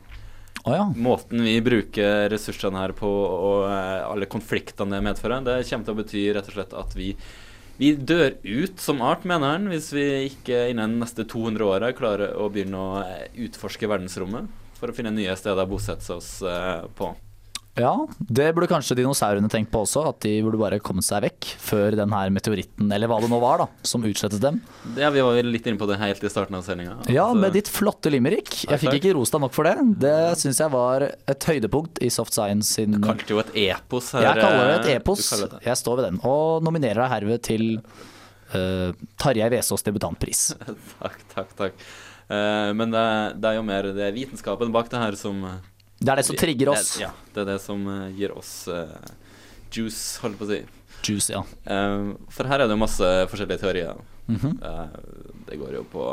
Oh, 0.65 0.73
ja. 0.73 0.83
Måten 0.97 1.41
vi 1.43 1.61
bruker 1.61 2.27
ressursene 2.29 2.75
her 2.77 2.91
på, 2.91 3.07
og 3.07 3.69
alle 3.71 4.25
konfliktene 4.25 4.91
det 4.91 5.03
medfører, 5.03 5.43
det 5.45 5.65
kommer 5.69 5.85
til 5.85 5.95
å 5.95 6.03
bety 6.03 6.33
rett 6.35 6.47
og 6.49 6.53
slett 6.53 6.73
at 6.73 6.93
vi 6.93 7.15
vi 7.77 7.93
dør 7.95 8.35
ut 8.43 8.79
som 8.79 9.01
art, 9.01 9.23
mener 9.25 9.51
han, 9.51 9.67
hvis 9.67 9.91
vi 9.93 10.29
ikke 10.29 10.69
innen 10.71 10.97
neste 10.99 11.25
200 11.27 11.59
åra 11.61 11.91
klarer 11.93 12.33
å 12.35 12.49
begynne 12.51 12.75
å 12.75 13.05
utforske 13.35 13.87
verdensrommet 13.87 14.47
for 14.75 14.87
å 14.87 14.93
finne 14.95 15.11
nye 15.13 15.35
steder 15.35 15.65
å 15.65 15.69
bosette 15.69 16.09
oss 16.15 16.39
på. 16.95 17.15
Ja, 17.75 18.07
det 18.17 18.53
burde 18.55 18.69
kanskje 18.71 18.95
dinosaurene 18.95 19.49
tenkt 19.51 19.67
på 19.73 19.81
også, 19.83 20.05
at 20.07 20.21
de 20.23 20.37
burde 20.45 20.59
bare 20.61 20.77
kommet 20.79 21.03
seg 21.03 21.25
vekk 21.25 21.47
før 21.59 21.97
den 21.99 22.13
her 22.15 22.31
meteoritten, 22.31 22.87
eller 22.95 23.11
hva 23.11 23.17
det 23.19 23.27
nå 23.31 23.39
var, 23.43 23.65
da, 23.65 23.67
som 23.83 24.05
utslettet 24.07 24.39
dem. 24.43 24.61
Ja, 24.95 25.09
vi 25.11 25.23
var 25.25 25.39
litt 25.43 25.67
inne 25.67 25.81
på 25.81 25.89
det 25.89 25.97
helt 25.99 26.23
i 26.23 26.31
starten 26.31 26.55
av 26.55 26.63
sendinga. 26.63 26.95
Ja, 27.11 27.27
med 27.35 27.51
ditt 27.57 27.67
flotte 27.71 28.13
limerick. 28.13 28.63
Jeg 28.63 28.79
fikk 28.79 29.01
ikke 29.01 29.13
rost 29.19 29.35
deg 29.35 29.43
nok 29.43 29.57
for 29.57 29.67
det. 29.67 29.75
Det 30.05 30.15
syns 30.39 30.63
jeg 30.63 30.71
var 30.71 31.03
et 31.03 31.49
høydepunkt 31.51 31.99
i 31.99 32.13
Soft 32.15 32.37
Science 32.37 32.79
sin 32.79 32.95
Kalte 33.03 33.35
jo 33.35 33.43
et 33.43 33.51
epos 33.67 34.13
her. 34.15 34.29
Jeg 34.29 34.39
kaller 34.45 34.71
det 34.71 34.79
et 34.79 34.89
eh, 34.93 34.99
epos. 35.01 35.27
det. 35.43 35.61
Jeg 35.67 35.83
står 35.83 35.99
ved 35.99 36.11
den. 36.13 36.23
Og 36.31 36.63
nominerer 36.63 37.03
deg 37.03 37.13
herved 37.17 37.45
til 37.51 37.69
uh, 38.55 38.95
Tarjei 39.19 39.51
Vesaas 39.51 39.83
debutantpris. 39.83 40.47
Takk, 41.03 41.21
takk, 41.35 41.55
takk. 41.59 41.87
Uh, 42.25 42.71
men 42.73 42.89
det, 42.95 43.07
det 43.37 43.51
er 43.51 43.59
jo 43.59 43.67
mer 43.67 43.91
det 43.93 44.13
vitenskapen 44.15 44.71
bak 44.73 44.87
det 44.89 45.03
her 45.03 45.19
som 45.19 45.43
Det 46.05 46.13
er 46.13 46.21
det 46.21 46.25
som 46.27 46.37
trigger 46.37 46.71
oss. 46.75 46.89
Det, 46.95 47.05
ja, 47.05 47.11
det 47.33 47.43
er 47.43 47.47
det 47.53 47.61
som 47.63 47.85
eh, 47.89 48.09
gir 48.17 48.33
oss 48.35 48.51
uh, 48.69 49.13
juice, 49.73 50.19
holdt 50.21 50.37
på 50.37 50.45
å 50.45 50.49
si. 50.51 50.59
Juice, 51.05 51.31
ja. 51.33 51.41
Uh, 51.65 52.13
for 52.33 52.49
her 52.49 52.61
er 52.61 52.69
det 52.69 52.75
jo 52.75 52.81
masse 52.83 53.09
forskjellige 53.31 53.63
teorier. 53.63 53.97
Mm 54.27 54.37
-hmm. 54.41 54.53
uh, 54.61 54.99
det 55.47 55.57
går 55.57 55.73
jo 55.77 55.83
på 55.83 56.03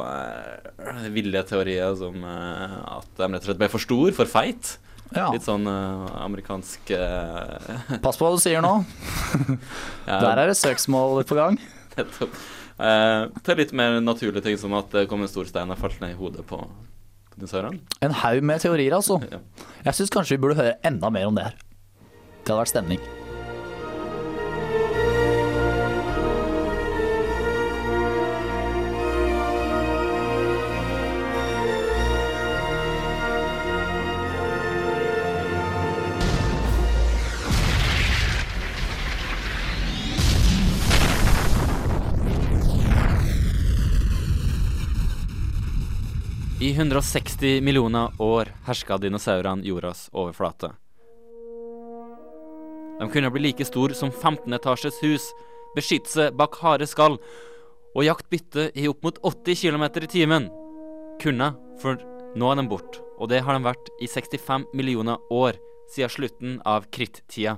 ville 1.10 1.42
teorier 1.42 1.94
som 1.96 2.24
at 2.24 3.08
de 3.16 3.28
rett 3.28 3.42
og 3.42 3.44
slett 3.44 3.58
ble 3.58 3.68
for 3.68 3.78
stor, 3.78 4.12
for 4.12 4.26
feit. 4.26 4.78
ja. 5.14 5.30
Litt 5.32 5.44
sånn 5.44 5.66
amerikansk 5.66 6.80
Pass 8.02 8.16
på 8.16 8.24
hva 8.24 8.36
du 8.36 8.40
sier 8.40 8.60
nå. 8.60 8.84
ja, 10.06 10.20
Der 10.20 10.38
er 10.38 10.46
det 10.46 10.56
søksmål 10.56 11.24
på 11.24 11.34
gang. 11.34 11.58
nettopp. 11.96 12.30
Til 13.44 13.56
litt 13.56 13.72
mer 13.72 14.00
naturlige 14.00 14.42
ting, 14.42 14.58
som 14.58 14.72
at 14.74 14.90
det 14.90 15.08
kom 15.08 15.22
en 15.22 15.28
stor 15.28 15.44
stein 15.44 15.70
og 15.70 15.78
falt 15.78 16.00
ned 16.00 16.10
i 16.10 16.18
hodet 16.20 16.46
på. 16.46 16.68
En 18.02 18.12
haug 18.22 18.42
med 18.42 18.60
teorier, 18.60 18.94
altså. 18.94 19.20
Jeg 19.84 19.94
syns 19.94 20.10
kanskje 20.10 20.36
vi 20.36 20.42
burde 20.44 20.58
høre 20.60 20.74
enda 20.84 21.10
mer 21.10 21.26
om 21.26 21.34
det 21.38 21.44
her. 21.44 21.56
Det 22.42 22.50
hadde 22.52 22.58
vært 22.64 22.72
stemning. 22.74 23.00
I 46.62 46.70
160 46.72 47.60
millioner 47.60 48.10
år 48.18 48.48
herska 48.64 48.98
dinosaurene 48.98 49.66
jordas 49.66 50.10
overflate. 50.12 50.68
De 53.00 53.08
kunne 53.10 53.30
bli 53.34 53.40
like 53.42 53.64
stor 53.64 53.90
som 53.98 54.12
15-etasjes 54.14 55.00
hus, 55.02 55.24
beskytte 55.74 56.12
seg 56.12 56.36
bak 56.38 56.54
harde 56.62 56.86
skall 56.86 57.16
og 57.96 58.06
jakte 58.06 58.30
bytte 58.30 58.66
i 58.78 58.84
opp 58.86 59.02
mot 59.02 59.18
80 59.26 59.58
km 59.58 59.84
i 60.06 60.10
timen. 60.12 60.46
Kunne, 61.18 61.48
for 61.82 61.98
nå 62.38 62.52
er 62.52 62.60
de 62.60 62.64
borte, 62.70 63.02
og 63.18 63.32
det 63.32 63.40
har 63.42 63.58
de 63.58 63.66
vært 63.66 63.90
i 63.98 64.06
65 64.06 64.68
millioner 64.70 65.18
år 65.34 65.58
siden 65.90 66.14
slutten 66.14 66.52
av 66.62 66.86
krittida. 66.94 67.56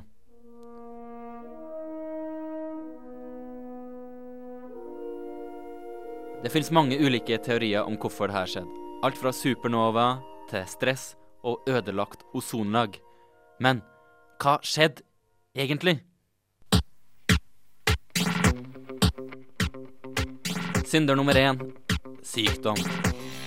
Det 6.41 6.53
finnes 6.57 6.73
mange 6.73 6.97
ulike 6.97 7.37
teorier 7.45 7.85
om 7.85 8.01
hvorfor 8.01 8.33
det 8.33 8.39
her 8.39 8.49
skjedde. 8.55 8.84
Alt 9.05 9.19
fra 9.21 9.35
supernova 9.37 10.05
til 10.49 10.63
stress 10.65 11.11
og 11.45 11.67
ødelagt 11.69 12.23
ozonlag. 12.33 12.95
Men 13.61 13.83
hva 14.41 14.55
skjedde 14.65 15.05
egentlig? 15.53 15.99
Synder 20.89 21.21
nummer 21.21 21.37
én 21.37 21.61
sykdom. 22.25 22.81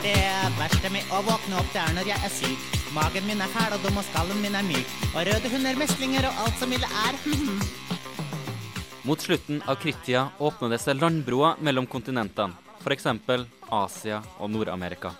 Det 0.05 0.13
verste 0.59 0.93
med 0.93 1.09
å 1.09 1.25
våkne 1.25 1.57
opp, 1.57 1.73
det 1.73 1.81
er 1.87 1.97
når 1.97 2.13
jeg 2.13 2.25
er 2.29 2.37
syk. 2.37 2.71
Magen 2.93 3.25
min 3.25 3.41
er 3.41 3.49
fæl 3.57 3.73
og 3.79 3.81
dum, 3.81 3.97
og 3.97 4.05
skallen 4.13 4.45
min 4.45 4.61
er 4.61 4.69
myk. 4.69 4.95
Og 5.15 5.25
røde 5.25 5.55
hunder, 5.57 5.81
meslinger 5.81 6.29
og 6.29 6.41
alt 6.45 6.61
som 6.61 6.69
ille 6.77 6.95
er. 7.09 7.21
Mot 9.09 9.25
slutten 9.25 9.65
av 9.65 9.81
krittida 9.81 10.27
åpner 10.37 10.75
det 10.77 10.85
seg 10.85 11.01
landbroer 11.01 11.57
mellom 11.65 11.89
kontinentene, 11.89 12.53
f.eks. 12.83 13.15
Asia 13.73 14.21
og 14.37 14.53
Nord-Amerika. 14.53 15.17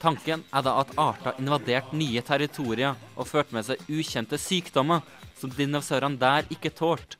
Tanken 0.00 0.42
er 0.52 0.64
da 0.66 0.74
at 0.82 0.92
arter 1.00 1.38
invaderte 1.40 1.96
nye 1.96 2.22
territorier 2.24 2.98
og 3.16 3.28
førte 3.28 3.56
med 3.56 3.64
seg 3.66 3.80
ukjente 3.88 4.38
sykdommer 4.40 5.04
som 5.38 5.52
dinosaurene 5.52 6.20
der 6.20 6.48
ikke 6.52 6.74
tålte. 6.76 7.16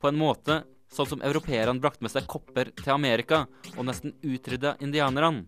På 0.00 0.10
en 0.10 0.20
måte 0.20 0.62
sånn 0.94 1.10
som 1.10 1.22
europeerne 1.26 1.80
brakte 1.82 2.04
med 2.06 2.12
seg 2.12 2.28
kopper 2.30 2.70
til 2.78 2.94
Amerika 2.94 3.44
og 3.74 3.86
nesten 3.88 4.14
utrydda 4.22 4.76
indianerne. 4.84 5.46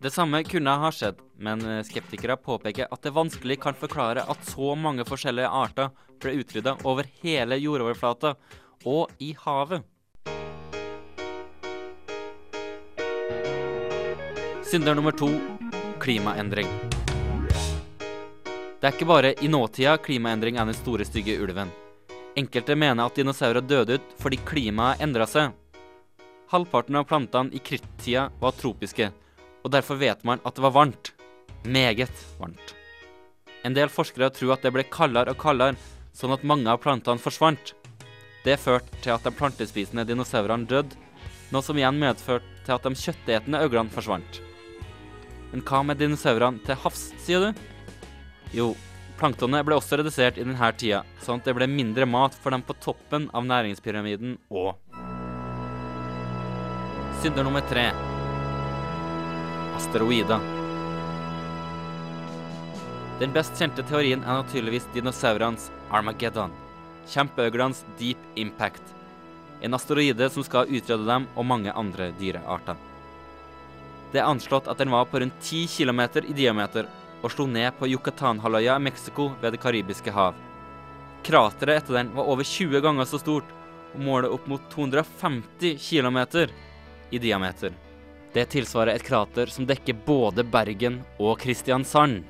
Det 0.00 0.12
samme 0.12 0.40
kunne 0.48 0.72
ha 0.80 0.88
skjedd, 0.96 1.18
men 1.44 1.60
eh, 1.60 1.82
skeptikere 1.84 2.38
påpeker 2.40 2.88
at 2.88 3.02
det 3.04 3.12
vanskelig 3.12 3.58
kan 3.60 3.76
forklare 3.76 4.24
at 4.32 4.46
så 4.48 4.72
mange 4.72 5.04
forskjellige 5.04 5.50
arter 5.52 5.90
ble 6.20 6.38
utrydda 6.40 6.78
over 6.88 7.08
hele 7.20 7.58
jordoverflata 7.60 8.32
og 8.88 9.12
i 9.20 9.34
havet. 9.44 9.84
Synder 14.70 14.94
nummer 14.94 15.10
to 15.10 15.26
klimaendring. 16.00 16.66
Det 18.80 18.86
er 18.86 18.92
ikke 18.94 19.06
bare 19.10 19.32
i 19.42 19.48
nåtida 19.50 19.96
klimaendring 19.98 20.60
er 20.60 20.68
den 20.68 20.76
store, 20.78 21.02
stygge 21.02 21.34
ulven. 21.42 21.72
Enkelte 22.38 22.76
mener 22.78 23.02
at 23.02 23.16
dinosaurer 23.18 23.64
døde 23.66 23.96
ut 23.98 24.12
fordi 24.22 24.38
klimaet 24.46 25.02
endra 25.02 25.26
seg. 25.26 25.56
Halvparten 26.54 27.00
av 27.00 27.08
plantene 27.10 27.50
i 27.50 27.58
krittida 27.58 28.28
var 28.38 28.54
tropiske, 28.54 29.08
og 29.64 29.72
derfor 29.74 29.98
vet 29.98 30.22
man 30.22 30.38
at 30.46 30.54
det 30.54 30.62
var 30.62 30.76
varmt. 30.76 31.10
Meget 31.66 32.22
varmt. 32.38 32.74
En 33.66 33.74
del 33.74 33.90
forskere 33.90 34.30
tror 34.36 34.54
at 34.54 34.62
det 34.62 34.70
ble 34.76 34.84
kaldere 34.86 35.34
og 35.34 35.40
kaldere, 35.42 35.74
sånn 36.14 36.36
at 36.36 36.46
mange 36.46 36.70
av 36.70 36.78
plantene 36.84 37.18
forsvant. 37.18 37.74
Det 38.46 38.54
førte 38.62 39.02
til 39.02 39.16
at 39.16 39.26
de 39.26 39.34
plantespisende 39.34 40.06
dinosaurene 40.06 40.70
døde, 40.70 40.94
noe 41.50 41.66
som 41.66 41.74
igjen 41.74 41.98
medførte 41.98 42.62
til 42.62 42.76
at 42.78 42.86
de 42.86 42.94
kjøttetende 43.02 43.64
øglene 43.66 43.90
forsvant. 43.90 44.40
Men 45.50 45.64
hva 45.66 45.82
med 45.86 45.98
dinosaurene 45.98 46.62
til 46.66 46.78
havs, 46.84 47.08
sier 47.24 47.48
du? 47.48 47.64
Jo, 48.54 48.72
planktonet 49.18 49.66
ble 49.66 49.76
også 49.78 49.98
redusert 50.00 50.38
i 50.38 50.44
denne 50.44 50.70
tida, 50.78 51.02
sånn 51.24 51.42
at 51.42 51.48
det 51.48 51.56
ble 51.58 51.68
mindre 51.70 52.06
mat 52.08 52.36
for 52.38 52.54
dem 52.54 52.62
på 52.66 52.78
toppen 52.82 53.28
av 53.34 53.46
næringspyramiden 53.46 54.38
og 54.50 54.76
Synder 57.20 57.44
nummer 57.44 57.60
tre 57.68 57.90
asteroider. 59.76 60.40
Den 63.20 63.34
best 63.36 63.60
kjente 63.60 63.84
teorien 63.84 64.22
er 64.24 64.40
naturligvis 64.40 64.86
dinosaurenes 64.94 65.66
Armageddon, 65.92 66.54
kjempeøglenes 67.12 67.82
Deep 68.00 68.40
Impact, 68.40 68.94
en 69.60 69.76
asteroide 69.76 70.30
som 70.32 70.46
skal 70.48 70.72
utrydde 70.72 71.04
dem 71.04 71.28
og 71.34 71.48
mange 71.50 71.76
andre 71.76 72.08
dyrearter. 72.16 72.80
Det 74.12 74.18
er 74.18 74.26
anslått 74.26 74.68
at 74.68 74.78
den 74.80 74.90
var 74.90 75.06
på 75.06 75.20
rundt 75.22 75.38
10 75.40 75.66
km 75.70 76.00
i 76.26 76.34
diameter 76.34 76.88
og 77.22 77.30
slo 77.30 77.46
ned 77.46 77.76
på 77.78 77.88
Yucatan-halvøya 77.90 78.78
i 78.78 78.82
Mexico 78.82 79.30
ved 79.40 79.52
Det 79.54 79.60
karibiske 79.62 80.10
hav. 80.10 80.34
Krateret 81.22 81.82
etter 81.82 81.98
den 81.98 82.14
var 82.16 82.28
over 82.32 82.44
20 82.44 82.80
ganger 82.80 83.06
så 83.06 83.20
stort 83.20 83.50
og 83.94 84.00
måler 84.02 84.32
opp 84.32 84.46
mot 84.48 84.62
250 84.72 85.76
km 85.78 86.18
i 87.10 87.18
diameter. 87.18 87.72
Det 88.32 88.46
tilsvarer 88.50 88.94
et 88.94 89.04
krater 89.06 89.50
som 89.50 89.66
dekker 89.66 89.98
både 90.06 90.44
Bergen 90.46 91.00
og 91.18 91.38
Kristiansand. 91.42 92.22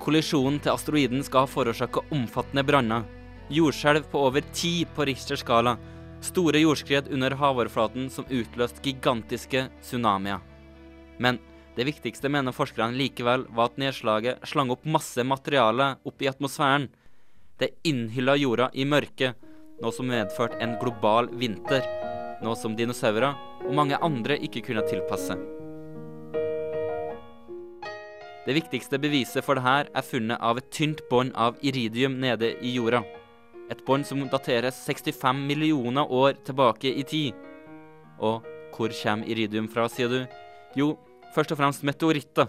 Kollisjonen 0.00 0.58
til 0.62 0.72
asteroiden 0.72 1.24
skal 1.26 1.44
ha 1.44 1.50
forårsaka 1.50 2.04
omfattende 2.14 2.64
branner, 2.64 3.04
jordskjelv 3.52 4.08
på 4.12 4.22
over 4.28 4.44
10 4.52 4.88
på 4.96 5.04
Richters 5.08 5.42
skala, 5.44 5.76
Store 6.20 6.58
jordskred 6.58 7.12
under 7.14 7.36
havoverflaten 7.38 8.08
som 8.10 8.26
utløste 8.30 8.82
gigantiske 8.82 9.68
tsunamier. 9.82 10.40
Men 11.18 11.38
det 11.78 11.86
viktigste 11.86 12.30
mener 12.30 12.54
forskerne 12.54 12.98
likevel 12.98 13.44
var 13.54 13.70
at 13.70 13.78
nedslaget 13.78 14.42
slang 14.50 14.72
opp 14.74 14.86
masse 14.86 15.22
materiale 15.22 15.92
opp 16.02 16.22
i 16.22 16.30
atmosfæren. 16.30 16.88
Det 17.58 17.70
innhylla 17.86 18.34
jorda 18.38 18.70
i 18.74 18.86
mørke, 18.86 19.34
noe 19.78 19.94
som 19.94 20.10
medførte 20.10 20.58
en 20.62 20.74
global 20.82 21.30
vinter. 21.38 21.86
Noe 22.42 22.58
som 22.58 22.74
dinosaurer 22.78 23.38
og 23.66 23.74
mange 23.74 23.98
andre 24.02 24.38
ikke 24.42 24.64
kunne 24.66 24.82
tilpasse. 24.90 25.38
Det 28.48 28.54
viktigste 28.56 28.98
beviset 28.98 29.44
for 29.44 29.60
dette 29.60 29.92
er 29.92 30.06
funnet 30.06 30.40
av 30.40 30.58
et 30.58 30.70
tynt 30.72 31.02
bånd 31.10 31.34
av 31.36 31.58
iridium 31.62 32.18
nede 32.22 32.54
i 32.64 32.74
jorda. 32.78 33.04
Et 33.68 33.84
bånd 33.84 34.06
som 34.08 34.20
dateres 34.32 34.78
65 34.86 35.42
millioner 35.46 36.08
år 36.08 36.38
tilbake 36.44 36.88
i 36.88 37.04
tid. 37.04 37.36
Og 38.18 38.46
hvor 38.72 38.94
kommer 39.02 39.28
iridium 39.28 39.68
fra, 39.68 39.88
sier 39.92 40.08
du? 40.08 40.22
Jo, 40.78 40.94
først 41.34 41.52
og 41.52 41.60
fremst 41.60 41.84
meteoritter. 41.84 42.48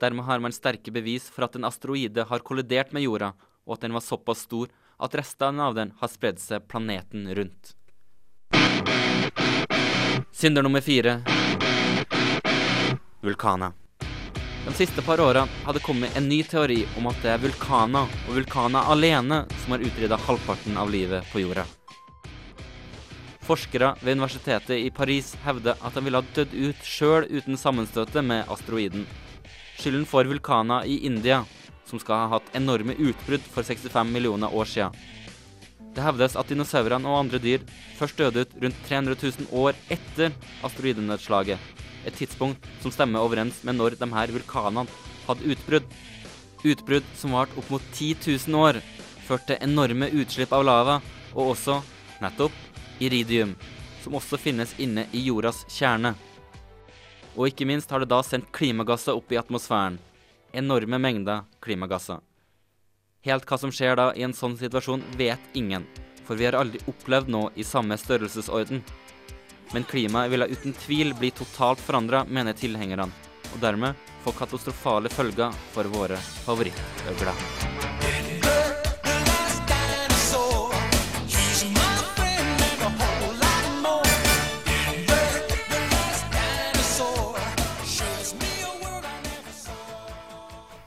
Dermed 0.00 0.24
har 0.24 0.40
man 0.40 0.54
sterke 0.54 0.92
bevis 0.94 1.26
for 1.28 1.48
at 1.48 1.58
en 1.58 1.66
asteroide 1.68 2.24
har 2.28 2.46
kollidert 2.46 2.94
med 2.94 3.04
jorda, 3.04 3.32
og 3.66 3.76
at 3.76 3.84
den 3.84 3.96
var 3.96 4.04
såpass 4.04 4.46
stor 4.46 4.70
at 5.00 5.18
restene 5.18 5.66
av 5.66 5.76
den 5.76 5.92
har 6.00 6.12
spredd 6.12 6.40
seg 6.40 6.68
planeten 6.70 7.26
rundt. 7.36 7.74
Synder 10.30 10.64
nummer 10.64 10.80
fire 10.80 11.18
vulkaner. 13.20 13.79
De 14.66 14.74
siste 14.74 15.02
par 15.02 15.20
åra 15.20 15.48
har 15.64 15.72
det 15.72 15.80
kommet 15.80 16.16
en 16.16 16.28
ny 16.28 16.42
teori 16.44 16.82
om 16.98 17.06
at 17.08 17.22
det 17.24 17.30
er 17.32 17.40
vulkaner, 17.40 18.10
og 18.28 18.34
vulkaner 18.36 18.90
alene, 18.92 19.44
som 19.62 19.72
har 19.72 19.84
utrydda 19.86 20.18
halvparten 20.26 20.76
av 20.76 20.90
livet 20.92 21.24
på 21.32 21.40
jorda. 21.40 21.64
Forskere 23.40 23.94
ved 24.02 24.18
universitetet 24.18 24.76
i 24.76 24.90
Paris 24.92 25.32
hevder 25.46 25.80
at 25.80 25.96
de 25.96 26.04
ville 26.04 26.20
ha 26.20 26.34
dødd 26.36 26.52
ut 26.52 26.84
sjøl 26.84 27.24
uten 27.32 27.56
sammenstøtet 27.56 28.20
med 28.22 28.52
asteroiden. 28.52 29.08
Skylden 29.80 30.04
får 30.06 30.28
vulkaner 30.28 30.84
i 30.84 31.00
India, 31.08 31.40
som 31.88 31.98
skal 31.98 32.20
ha 32.26 32.36
hatt 32.36 32.52
enorme 32.54 32.94
utbrudd 33.00 33.42
for 33.48 33.64
65 33.64 34.12
millioner 34.12 34.52
år 34.54 34.68
siden. 34.68 34.94
Det 35.96 36.04
hevdes 36.04 36.36
at 36.38 36.52
dinosaurene 36.52 37.08
og 37.08 37.24
andre 37.24 37.40
dyr 37.42 37.64
først 37.98 38.20
døde 38.20 38.44
ut 38.44 38.58
rundt 38.62 38.84
300 38.86 39.16
000 39.24 39.64
år 39.64 39.78
etter 39.90 40.36
asteroidenedslaget, 40.68 41.58
et 42.06 42.16
tidspunkt 42.16 42.66
som 42.82 42.92
stemmer 42.94 43.24
overens 43.24 43.62
med 43.66 43.78
når 43.78 43.98
de 44.00 44.08
her 44.14 44.32
vulkanene 44.34 44.88
hadde 45.26 45.52
utbrudd. 45.52 45.86
Utbrudd 46.64 47.06
som 47.16 47.36
varte 47.36 47.56
opp 47.60 47.70
mot 47.72 47.84
10 47.92 48.16
000 48.48 48.60
år, 48.60 48.80
førte 49.26 49.54
til 49.54 49.62
enorme 49.64 50.10
utslipp 50.12 50.52
av 50.52 50.64
lava, 50.66 50.98
og 51.34 51.54
også, 51.54 51.78
nettopp, 52.20 52.56
iridium, 53.00 53.54
som 54.02 54.16
også 54.18 54.40
finnes 54.40 54.74
inne 54.80 55.06
i 55.12 55.22
jordas 55.28 55.62
kjerne. 55.70 56.14
Og 57.36 57.48
ikke 57.48 57.68
minst 57.68 57.90
har 57.92 58.02
det 58.02 58.10
da 58.10 58.20
sendt 58.26 58.50
klimagasser 58.52 59.16
opp 59.16 59.30
i 59.32 59.38
atmosfæren. 59.40 60.00
Enorme 60.52 60.98
mengder 60.98 61.46
klimagasser. 61.62 62.18
Helt 63.24 63.44
hva 63.46 63.58
som 63.60 63.72
skjer 63.72 63.98
da 64.00 64.10
i 64.16 64.24
en 64.26 64.34
sånn 64.34 64.56
situasjon, 64.58 65.04
vet 65.20 65.56
ingen, 65.56 65.84
for 66.24 66.40
vi 66.40 66.48
har 66.48 66.56
aldri 66.58 66.80
opplevd 66.90 67.30
noe 67.30 67.52
i 67.54 67.66
samme 67.66 67.98
størrelsesorden. 68.00 68.82
Men 69.72 69.84
klimaet 69.84 70.30
ville 70.30 70.46
uten 70.46 70.72
tvil 70.72 71.14
bli 71.14 71.30
totalt 71.30 71.78
forandra, 71.78 72.24
mener 72.26 72.56
tilhengerne, 72.58 73.06
og 73.54 73.60
dermed 73.62 73.94
få 74.24 74.34
katastrofale 74.34 75.08
følger 75.12 75.54
for 75.70 75.86
våre 75.94 76.18
favorittøgler. 76.44 77.38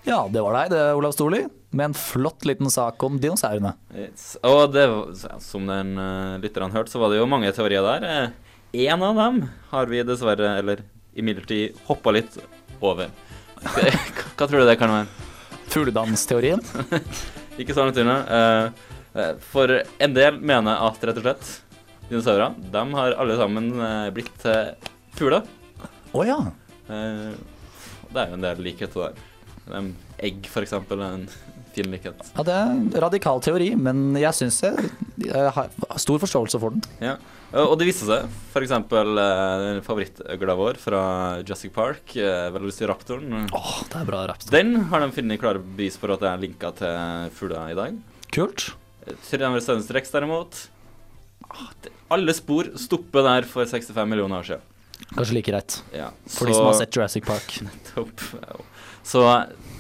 Ja, 0.03 0.27
det 0.27 0.41
var 0.43 0.53
deg 0.59 0.73
det, 0.75 0.81
Olav 0.93 1.13
Storli, 1.15 1.45
med 1.71 1.85
en 1.85 1.93
flott 1.95 2.43
liten 2.45 2.67
sak 2.69 3.01
om 3.07 3.15
dinosaurene. 3.17 3.71
Og 4.45 4.63
det, 4.75 4.83
som 5.41 5.63
den 5.71 5.95
uh, 5.95 6.35
lytterne 6.43 6.75
hørte, 6.75 6.91
så 6.91 6.99
var 6.99 7.09
det 7.09 7.21
jo 7.21 7.29
mange 7.31 7.49
teorier 7.55 7.87
der. 7.87 8.33
Én 8.73 9.01
av 9.03 9.15
dem 9.15 9.35
har 9.69 9.85
vi 9.85 9.99
dessverre, 10.01 10.47
eller 10.57 10.79
imidlertid, 11.13 11.75
hoppa 11.85 12.09
litt 12.15 12.39
over. 12.81 13.11
Hva, 13.61 13.83
hva 14.33 14.47
tror 14.47 14.63
du 14.63 14.65
det 14.65 14.79
kan 14.81 14.89
være? 14.89 15.27
Fugledansteorien. 15.69 16.63
Ikke 17.61 17.75
sånn, 17.77 17.93
Tune. 17.93 18.15
Eh, 18.17 18.87
eh, 19.13 19.35
for 19.45 19.75
en 19.77 20.15
del 20.17 20.39
mener 20.41 20.81
at 20.87 21.05
rett 21.05 21.21
og 21.21 21.27
slett 21.27 21.51
dinosaurer, 22.09 22.57
de 22.73 22.83
har 22.97 23.13
alle 23.21 23.37
sammen 23.37 23.69
eh, 23.77 24.09
blitt 24.15 24.33
til 24.41 24.73
fugler. 25.19 25.45
Å 26.17 26.25
ja. 26.25 26.39
Eh, 26.89 27.29
det 28.09 28.23
er 28.23 28.33
jo 28.33 28.39
en 28.39 28.47
del 28.47 28.65
likheter 28.71 29.13
der. 29.69 29.91
Egg, 30.17 30.49
for 30.49 30.65
eksempel, 30.65 31.05
en 31.05 31.29
fin 31.75 31.89
likhet. 31.91 32.19
ja. 32.35 32.43
Det 32.47 32.53
er 32.55 32.73
en 32.73 32.89
radikal 33.03 33.41
teori, 33.43 33.71
men 33.75 34.15
jeg 34.19 34.33
syns 34.37 34.61
jeg, 34.63 34.89
jeg 35.25 35.51
har 35.55 35.71
stor 36.01 36.21
forståelse 36.23 36.59
for 36.61 36.75
den. 36.75 36.83
Ja. 37.03 37.15
Eh, 37.53 37.61
Og 37.63 37.75
det 37.79 37.87
viste 37.89 38.07
seg, 38.09 38.27
for 38.53 38.65
eksempel 38.65 39.17
eh, 39.21 39.81
favorittøgla 39.85 40.55
vår 40.57 40.79
fra 40.81 41.01
Jurassic 41.43 41.73
Park, 41.75 42.15
eh, 42.17 42.49
Velociraptoren. 42.55 43.47
Åh, 43.53 43.73
det 43.91 43.99
er 44.01 44.09
bra 44.09 44.23
raptor. 44.31 44.51
Den 44.53 44.75
har 44.91 45.03
de 45.05 45.11
funnet 45.15 45.41
klare 45.41 45.61
bevis 45.61 45.97
for 46.01 46.13
at 46.15 46.23
det 46.23 46.29
er 46.31 46.41
linka 46.47 46.71
til 46.79 47.29
fugler 47.37 47.73
i 47.73 47.77
dag. 47.77 47.97
Kult. 48.33 48.71
Tyrannosaurus 49.27 49.89
rex 49.91 50.13
derimot 50.13 50.55
ah, 51.51 51.65
Alle 52.15 52.31
spor 52.33 52.69
stopper 52.79 53.25
der 53.27 53.43
for 53.49 53.67
65 53.67 54.07
millioner 54.07 54.39
år 54.39 54.47
siden. 54.47 54.69
Kanskje 55.13 55.35
like 55.35 55.51
greit. 55.51 55.75
Ja, 55.91 56.07
For 56.31 56.47
de 56.47 56.53
som 56.55 56.69
har 56.69 56.77
sett 56.79 56.95
Jurassic 56.95 57.25
Park. 57.27 57.57
Nettopp. 57.67 58.21
Så 59.03 59.19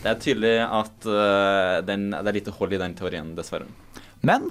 det 0.03 0.11
er 0.11 0.19
tydelig 0.19 0.53
at 0.67 1.07
eh, 1.07 1.77
den, 1.87 2.09
det 2.11 2.27
er 2.27 2.35
lite 2.35 2.53
hold 2.57 2.75
i 2.75 2.81
den 2.81 2.95
teorien, 2.99 3.33
dessverre. 3.37 3.69
Men 4.23 4.49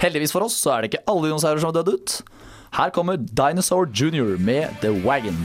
heldigvis 0.00 0.32
for 0.32 0.46
oss 0.46 0.56
så 0.56 0.74
er 0.74 0.84
det 0.84 0.92
ikke 0.92 1.06
alle 1.12 1.28
dinosaurer 1.28 1.60
som 1.60 1.72
har 1.72 1.80
dødd 1.80 1.94
ut. 1.98 2.18
Her 2.78 2.92
kommer 2.92 3.20
Dinosaur 3.20 3.88
Junior 3.92 4.36
med 4.40 4.80
The 4.80 4.92
Wagon. 5.04 5.36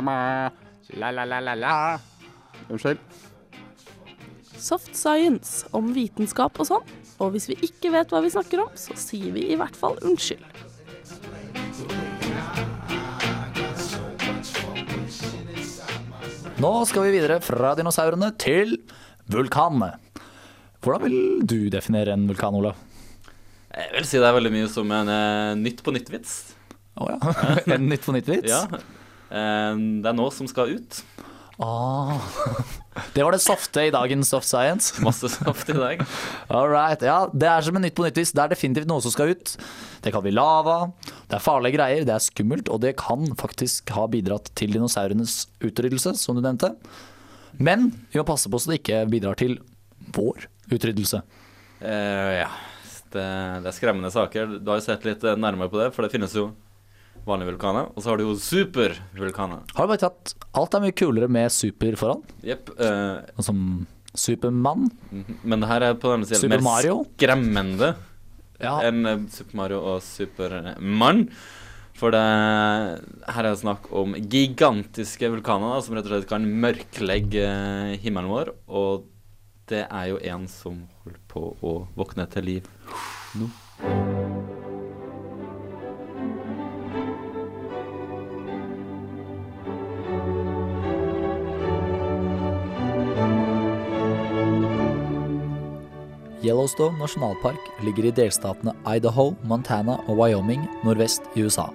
La-la-la-la-la. 0.00 1.98
Unnskyld. 2.68 2.98
Soft 4.56 4.94
science 4.94 5.66
om 5.74 5.92
vitenskap 5.92 6.60
og 6.62 6.68
sånn. 6.68 6.92
Og 7.22 7.34
hvis 7.34 7.48
vi 7.50 7.56
ikke 7.66 7.90
vet 7.94 8.12
hva 8.12 8.22
vi 8.24 8.30
snakker 8.32 8.62
om, 8.64 8.70
så 8.78 8.94
sier 8.98 9.34
vi 9.34 9.48
i 9.52 9.58
hvert 9.58 9.76
fall 9.78 9.98
unnskyld. 10.06 10.44
Nå 16.62 16.70
skal 16.86 17.08
vi 17.08 17.16
videre 17.16 17.40
fra 17.42 17.72
dinosaurene 17.74 18.30
til 18.38 18.76
vulkanene. 19.32 19.96
Hvordan 20.82 21.04
vil 21.06 21.46
du 21.46 21.58
definere 21.74 22.14
en 22.14 22.28
vulkan, 22.30 22.54
Olav? 22.58 22.78
Jeg 23.72 23.90
vil 23.96 24.06
si 24.06 24.20
det 24.20 24.28
er 24.28 24.36
veldig 24.36 24.52
mye 24.52 24.68
som 24.70 24.90
en 24.92 25.08
eh, 25.10 25.54
Nytt 25.58 25.80
på 25.82 25.94
nytt-vits. 25.94 26.34
Å 27.00 27.08
ja. 27.08 27.18
En 27.74 27.88
Nytt 27.90 28.04
på 28.06 28.14
nytt-vits? 28.14 28.50
Ja. 28.50 28.82
Eh, 29.32 29.82
det 30.04 30.12
er 30.12 30.18
noe 30.18 30.32
som 30.34 30.48
skal 30.50 30.76
ut. 30.76 31.02
Ah. 31.62 32.20
Det 33.14 33.22
var 33.24 33.32
det 33.32 33.40
softe 33.40 33.86
i 33.86 33.92
dagens 33.92 34.28
Soft 34.28 34.44
Science. 34.44 34.92
Masse 35.06 35.28
soft 35.32 35.70
i 35.72 35.76
dag. 35.76 36.02
Alright. 36.52 37.00
Ja, 37.00 37.24
det 37.32 37.48
er 37.48 37.64
som 37.64 37.78
en 37.78 37.86
Nytt 37.86 37.96
på 37.96 38.04
nytt-vis. 38.04 38.34
Det 38.36 38.42
er 38.42 38.52
definitivt 38.52 38.88
noe 38.90 39.00
som 39.00 39.14
skal 39.14 39.32
ut. 39.32 39.54
Det 40.04 40.12
kan 40.12 40.24
bli 40.24 40.32
lava, 40.34 40.90
det 41.30 41.38
er 41.38 41.44
farlige 41.44 41.76
greier, 41.78 42.04
det 42.04 42.12
er 42.12 42.24
skummelt, 42.24 42.68
og 42.74 42.80
det 42.82 42.96
kan 43.00 43.22
faktisk 43.38 43.92
ha 43.94 44.08
bidratt 44.10 44.50
til 44.58 44.74
dinosaurenes 44.74 45.46
utryddelse, 45.62 46.16
som 46.18 46.36
du 46.36 46.42
nevnte. 46.42 46.72
Men 47.62 47.92
vi 48.10 48.18
må 48.18 48.26
passe 48.26 48.50
på 48.50 48.58
så 48.58 48.72
det 48.72 48.80
ikke 48.80 49.04
bidrar 49.12 49.38
til 49.38 49.60
vår 50.16 50.48
utryddelse. 50.74 51.22
Uh, 51.80 52.42
ja. 52.42 52.50
Det, 53.12 53.24
det 53.62 53.68
er 53.68 53.76
skremmende 53.76 54.10
saker. 54.12 54.58
Du 54.58 54.68
har 54.72 54.80
jo 54.80 54.86
sett 54.88 55.06
litt 55.06 55.22
nærmere 55.22 55.70
på 55.70 55.78
det, 55.80 55.90
for 55.94 56.04
det 56.04 56.12
finnes 56.12 56.34
jo 56.34 56.50
vanlige 57.26 57.52
vulkaner, 57.52 57.88
og 57.94 58.02
så 58.02 58.10
har 58.12 58.18
du 58.20 58.24
jo 58.26 58.36
supervulkaner. 58.40 59.64
Har 59.76 59.86
du 59.86 59.92
bare 59.92 60.02
tatt 60.02 60.34
Alt 60.58 60.74
er 60.76 60.82
mye 60.84 60.96
kulere 60.96 61.28
med 61.32 61.52
super 61.54 61.96
foran, 62.00 62.22
Jepp. 62.44 62.72
Uh, 62.76 63.22
sånn 63.38 63.48
som 63.48 63.60
Supermann. 64.12 64.90
mhm. 65.10 65.38
men 65.42 65.62
det 65.62 65.68
her 65.70 65.86
er 65.86 65.94
på 65.96 66.10
denne 66.12 66.28
siden 66.28 66.42
Super 66.44 66.58
mer 66.58 66.66
Mario? 66.66 66.96
skremmende 67.14 67.94
Ja. 68.60 68.74
enn 68.84 69.06
eh, 69.08 69.22
Super 69.32 69.56
Mario 69.56 69.78
og 69.94 70.02
Supermann. 70.04 71.24
For 71.98 72.10
det, 72.10 72.20
her 73.30 73.44
er 73.44 73.48
det 73.52 73.60
snakk 73.62 73.88
om 73.94 74.14
gigantiske 74.16 75.28
vulkaner 75.32 75.80
som 75.84 75.94
rett 75.96 76.08
og 76.08 76.14
slett 76.14 76.28
kan 76.30 76.44
mørklegge 76.44 77.46
eh, 77.46 77.96
himmelen 78.02 78.30
vår. 78.32 78.52
Og 78.68 79.06
det 79.70 79.84
er 79.88 80.10
jo 80.12 80.18
en 80.34 80.48
som 80.50 80.82
holder 81.02 81.22
på 81.32 81.46
å 81.62 81.76
våkne 81.96 82.26
til 82.32 82.50
liv 82.52 82.68
nå. 83.38 83.48
Yellowstone 96.42 96.98
nasjonalpark 96.98 97.68
ligger 97.86 98.08
i 98.08 98.10
delstatene 98.10 98.72
Idaho, 98.90 99.28
Montana 99.46 100.00
og 100.10 100.16
Wyoming 100.18 100.64
nordvest 100.82 101.28
i 101.38 101.44
USA. 101.46 101.68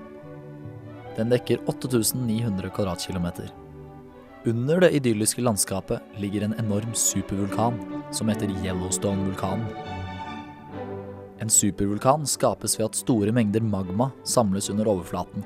Den 1.15 1.31
dekker 1.31 1.61
8900 1.71 2.73
kvadratkilometer. 2.75 3.53
Under 4.47 4.83
det 4.83 4.89
idylliske 4.99 5.41
landskapet 5.41 6.19
ligger 6.19 6.43
en 6.43 6.55
enorm 6.59 6.91
supervulkan 6.95 7.79
som 8.11 8.27
heter 8.27 8.51
Yellowstone-vulkanen. 8.59 9.71
En 11.39 11.49
supervulkan 11.53 12.27
skapes 12.27 12.75
ved 12.79 12.89
at 12.89 12.99
store 12.99 13.31
mengder 13.31 13.63
magma 13.63 14.09
samles 14.27 14.67
under 14.73 14.89
overflaten. 14.91 15.45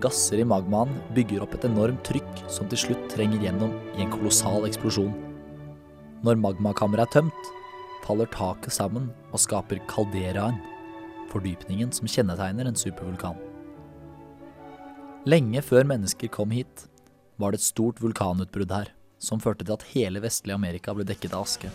Gasser 0.00 0.40
i 0.40 0.48
magmaen 0.48 0.96
bygger 1.16 1.44
opp 1.44 1.58
et 1.58 1.68
enormt 1.68 2.00
trykk 2.08 2.40
som 2.48 2.68
til 2.72 2.86
slutt 2.86 3.04
trenger 3.12 3.44
gjennom 3.44 3.76
i 3.96 4.04
en 4.06 4.12
kolossal 4.12 4.64
eksplosjon. 4.68 5.12
Når 6.24 6.40
magmakammeret 6.40 7.04
er 7.04 7.20
tømt, 7.20 7.52
faller 8.06 8.30
taket 8.30 8.74
sammen 8.74 9.10
og 9.32 9.42
skaper 9.42 9.82
kalderaen, 9.90 10.60
fordypningen 11.32 11.92
som 11.94 12.08
kjennetegner 12.10 12.68
en 12.70 12.78
supervulkan. 12.78 13.38
Lenge 15.26 15.62
før 15.66 15.88
mennesker 15.90 16.30
kom 16.30 16.54
hit, 16.54 16.86
var 17.36 17.52
det 17.52 17.60
et 17.60 17.66
stort 17.66 17.98
vulkanutbrudd 18.00 18.70
her, 18.70 18.92
som 19.18 19.42
førte 19.42 19.66
til 19.66 19.74
at 19.74 19.88
hele 19.90 20.22
vestlige 20.22 20.54
Amerika 20.54 20.94
ble 20.94 21.06
dekket 21.08 21.34
av 21.34 21.48
aske. 21.48 21.72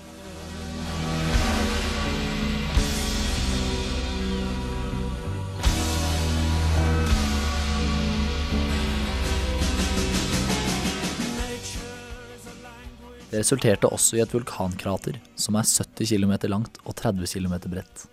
Det 13.32 13.40
resulterte 13.40 13.88
også 13.88 14.18
i 14.18 14.22
et 14.26 14.34
vulkankrater 14.36 15.16
som 15.40 15.56
er 15.56 15.64
70 15.64 16.10
km 16.12 16.34
langt 16.52 16.82
og 16.84 16.98
30 17.00 17.30
km 17.32 17.54
bredt. 17.72 18.08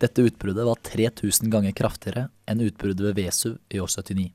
Dette 0.00 0.24
utbruddet 0.24 0.64
var 0.64 0.80
3000 0.80 1.50
ganger 1.52 1.74
kraftigere 1.76 2.30
enn 2.48 2.62
utbruddet 2.64 3.04
ved 3.04 3.18
Vesuv 3.18 3.58
i 3.68 3.82
år 3.84 3.90
79. 3.92 4.30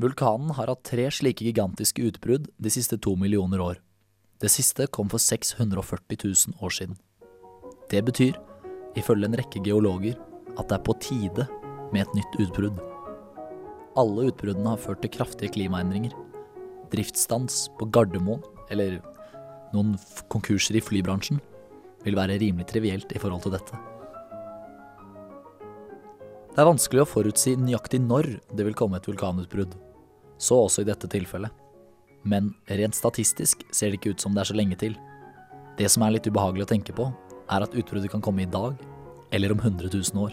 Vulkanen 0.00 0.54
har 0.56 0.72
hatt 0.72 0.84
tre 0.88 1.10
slike 1.12 1.44
gigantiske 1.44 2.08
utbrudd 2.08 2.48
de 2.56 2.72
siste 2.72 2.96
to 3.04 3.12
millioner 3.20 3.60
år. 3.60 3.82
Det 4.40 4.48
siste 4.52 4.88
kom 4.92 5.12
for 5.12 5.20
640 5.20 6.16
000 6.24 6.64
år 6.64 6.72
siden. 6.72 6.96
Det 7.92 8.00
betyr, 8.04 8.36
ifølge 8.96 9.28
en 9.28 9.36
rekke 9.36 9.60
geologer, 9.64 10.16
at 10.56 10.68
det 10.68 10.76
er 10.78 10.84
på 10.88 10.96
tide 11.04 11.46
med 11.92 12.02
et 12.02 12.16
nytt 12.16 12.40
utbrudd. 12.44 12.80
Alle 13.96 14.30
utbruddene 14.30 14.72
har 14.72 14.80
ført 14.80 15.04
til 15.04 15.12
kraftige 15.12 15.52
klimaendringer. 15.52 16.16
Driftsstans 16.92 17.66
på 17.78 17.88
Gardermoen, 17.92 18.42
eller 18.70 19.00
noen 19.74 19.94
konkurser 20.32 20.78
i 20.78 20.84
flybransjen, 20.84 21.40
vil 22.06 22.16
være 22.18 22.38
rimelig 22.40 22.68
trivielt 22.70 23.12
i 23.14 23.20
forhold 23.20 23.44
til 23.44 23.54
dette. 23.56 23.78
Det 26.56 26.62
er 26.62 26.70
vanskelig 26.70 27.02
å 27.02 27.08
forutsi 27.10 27.52
nøyaktig 27.60 28.00
når 28.00 28.30
det 28.56 28.64
vil 28.64 28.76
komme 28.78 28.96
et 28.96 29.06
vulkanutbrudd. 29.08 29.74
Så 30.40 30.56
også 30.56 30.84
i 30.84 30.88
dette 30.88 31.08
tilfellet. 31.12 31.52
Men 32.24 32.54
rent 32.78 32.96
statistisk 32.96 33.66
ser 33.70 33.92
det 33.92 34.00
ikke 34.00 34.14
ut 34.14 34.24
som 34.24 34.34
det 34.34 34.42
er 34.42 34.50
så 34.50 34.56
lenge 34.56 34.78
til. 34.80 34.96
Det 35.76 35.90
som 35.92 36.06
er 36.06 36.16
litt 36.16 36.26
ubehagelig 36.26 36.64
å 36.64 36.70
tenke 36.70 36.94
på, 36.96 37.10
er 37.52 37.66
at 37.66 37.76
utbruddet 37.76 38.10
kan 38.10 38.24
komme 38.24 38.46
i 38.46 38.50
dag, 38.50 38.80
eller 39.36 39.52
om 39.52 39.60
100 39.60 39.92
000 39.92 40.24
år. 40.24 40.32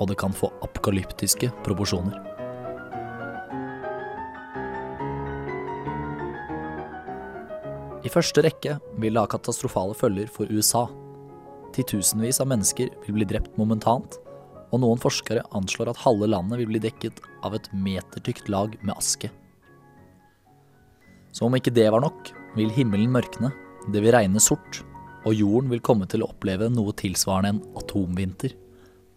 Og 0.00 0.10
det 0.10 0.18
kan 0.18 0.34
få 0.34 0.50
apokalyptiske 0.66 1.52
proporsjoner. 1.64 2.29
I 8.00 8.08
første 8.08 8.40
rekke 8.40 8.78
vil 8.96 9.12
det 9.12 9.20
ha 9.20 9.28
katastrofale 9.28 9.92
følger 9.98 10.28
for 10.32 10.48
USA. 10.48 10.86
Titusenvis 11.76 12.40
av 12.40 12.48
mennesker 12.48 12.88
vil 13.04 13.18
bli 13.18 13.26
drept 13.28 13.58
momentant, 13.60 14.16
og 14.70 14.80
noen 14.80 15.00
forskere 15.02 15.44
anslår 15.56 15.90
at 15.92 16.00
halve 16.00 16.30
landet 16.30 16.62
vil 16.62 16.70
bli 16.70 16.80
dekket 16.80 17.20
av 17.44 17.56
et 17.58 17.68
metertykt 17.74 18.48
lag 18.52 18.76
med 18.80 18.94
aske. 18.94 19.28
Som 21.36 21.50
om 21.50 21.58
ikke 21.58 21.74
det 21.74 21.90
var 21.92 22.02
nok, 22.02 22.32
vil 22.56 22.72
himmelen 22.74 23.12
mørkne, 23.12 23.52
det 23.92 24.00
vil 24.02 24.14
regne 24.16 24.40
sort, 24.42 24.80
og 25.28 25.36
jorden 25.36 25.68
vil 25.70 25.84
komme 25.84 26.08
til 26.08 26.24
å 26.24 26.30
oppleve 26.32 26.70
noe 26.72 26.96
tilsvarende 26.96 27.52
en 27.52 27.62
atomvinter, 27.82 28.56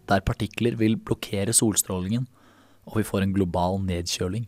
der 0.04 0.20
partikler 0.20 0.76
vil 0.76 0.98
blokkere 1.00 1.56
solstrålingen, 1.56 2.28
og 2.84 3.00
vi 3.00 3.08
får 3.08 3.24
en 3.24 3.32
global 3.32 3.80
nedkjøling. 3.80 4.44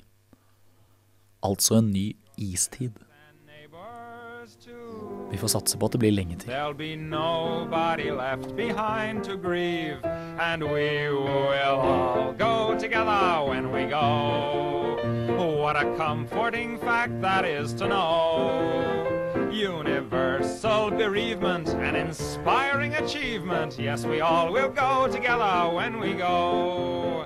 Altså 1.47 1.81
en 1.81 1.89
ny 1.95 2.11
istid. 2.37 2.93
Vi 5.31 5.39
får 5.39 5.49
satse 5.49 5.79
på 5.79 5.87
at 5.87 5.93
det 5.93 5.99
blir 5.99 6.13
lenge 6.15 6.37
til. 6.39 6.51
Be 6.79 6.97
left 8.11 9.25
to 9.25 9.37
grieve, 9.37 10.05
and 10.39 10.63
we 10.63 11.09
will 11.11 11.81
all 11.81 12.33
go 12.39 12.79
together 12.79 13.45
when 13.49 13.73
we 13.73 13.87
go. 13.87 14.97
What 15.63 15.77
a 15.77 15.97
comforting 15.97 16.79
fact 16.79 17.21
that 17.23 17.45
is 17.45 17.75
to 17.75 17.87
know. 17.87 19.07
Universal 19.51 20.91
bereavement, 20.91 21.69
an 21.69 21.97
inspiring 21.97 22.95
achievement. 22.95 23.79
Yes, 23.79 24.05
we 24.05 24.21
all 24.21 24.53
will 24.53 24.69
go 24.69 25.09
together 25.11 25.75
when 25.75 25.99
we 26.01 26.13
go. 26.13 27.25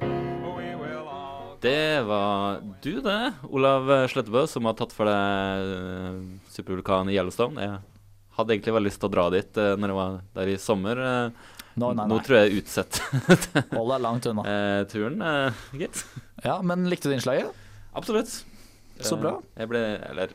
Det 1.61 2.03
var 2.03 2.61
du, 2.83 3.01
det, 3.01 3.33
Olav 3.43 4.09
Slettebø, 4.09 4.47
som 4.47 4.65
har 4.65 4.79
tatt 4.79 4.95
for 4.97 5.05
deg 5.05 5.73
eh, 5.75 6.40
supervulkanen 6.53 7.13
i 7.13 7.17
Yellowstone. 7.19 7.63
Jeg 7.65 7.79
hadde 8.39 8.55
egentlig 8.57 8.75
veldig 8.77 8.91
lyst 8.91 9.01
til 9.03 9.11
å 9.11 9.15
dra 9.15 9.25
dit 9.35 9.59
uh, 9.61 9.73
når 9.79 9.93
jeg 9.95 9.99
var 10.01 10.21
der 10.41 10.53
i 10.53 10.59
sommer. 10.61 11.01
eh. 11.07 11.57
Nå, 11.81 11.93
nei, 11.95 12.05
Nå 12.11 12.17
tror 12.27 12.37
jeg 12.41 12.49
jeg 12.49 12.51
er 12.51 12.61
utsatt 12.65 12.97
Hold 13.79 13.93
deg 13.95 14.01
langt 14.03 14.27
unna. 14.27 14.43
Uh, 14.45 14.81
turen, 14.91 15.21
uh, 15.23 15.61
gitt. 15.79 16.01
Ja, 16.45 16.57
men 16.67 16.89
likte 16.91 17.09
du 17.09 17.15
innslaget? 17.15 17.53
Absolutt. 17.97 18.41
Så 19.01 19.17
bra. 19.17 19.31
Jeg 19.57 19.71
ble, 19.71 19.79
eller, 20.11 20.33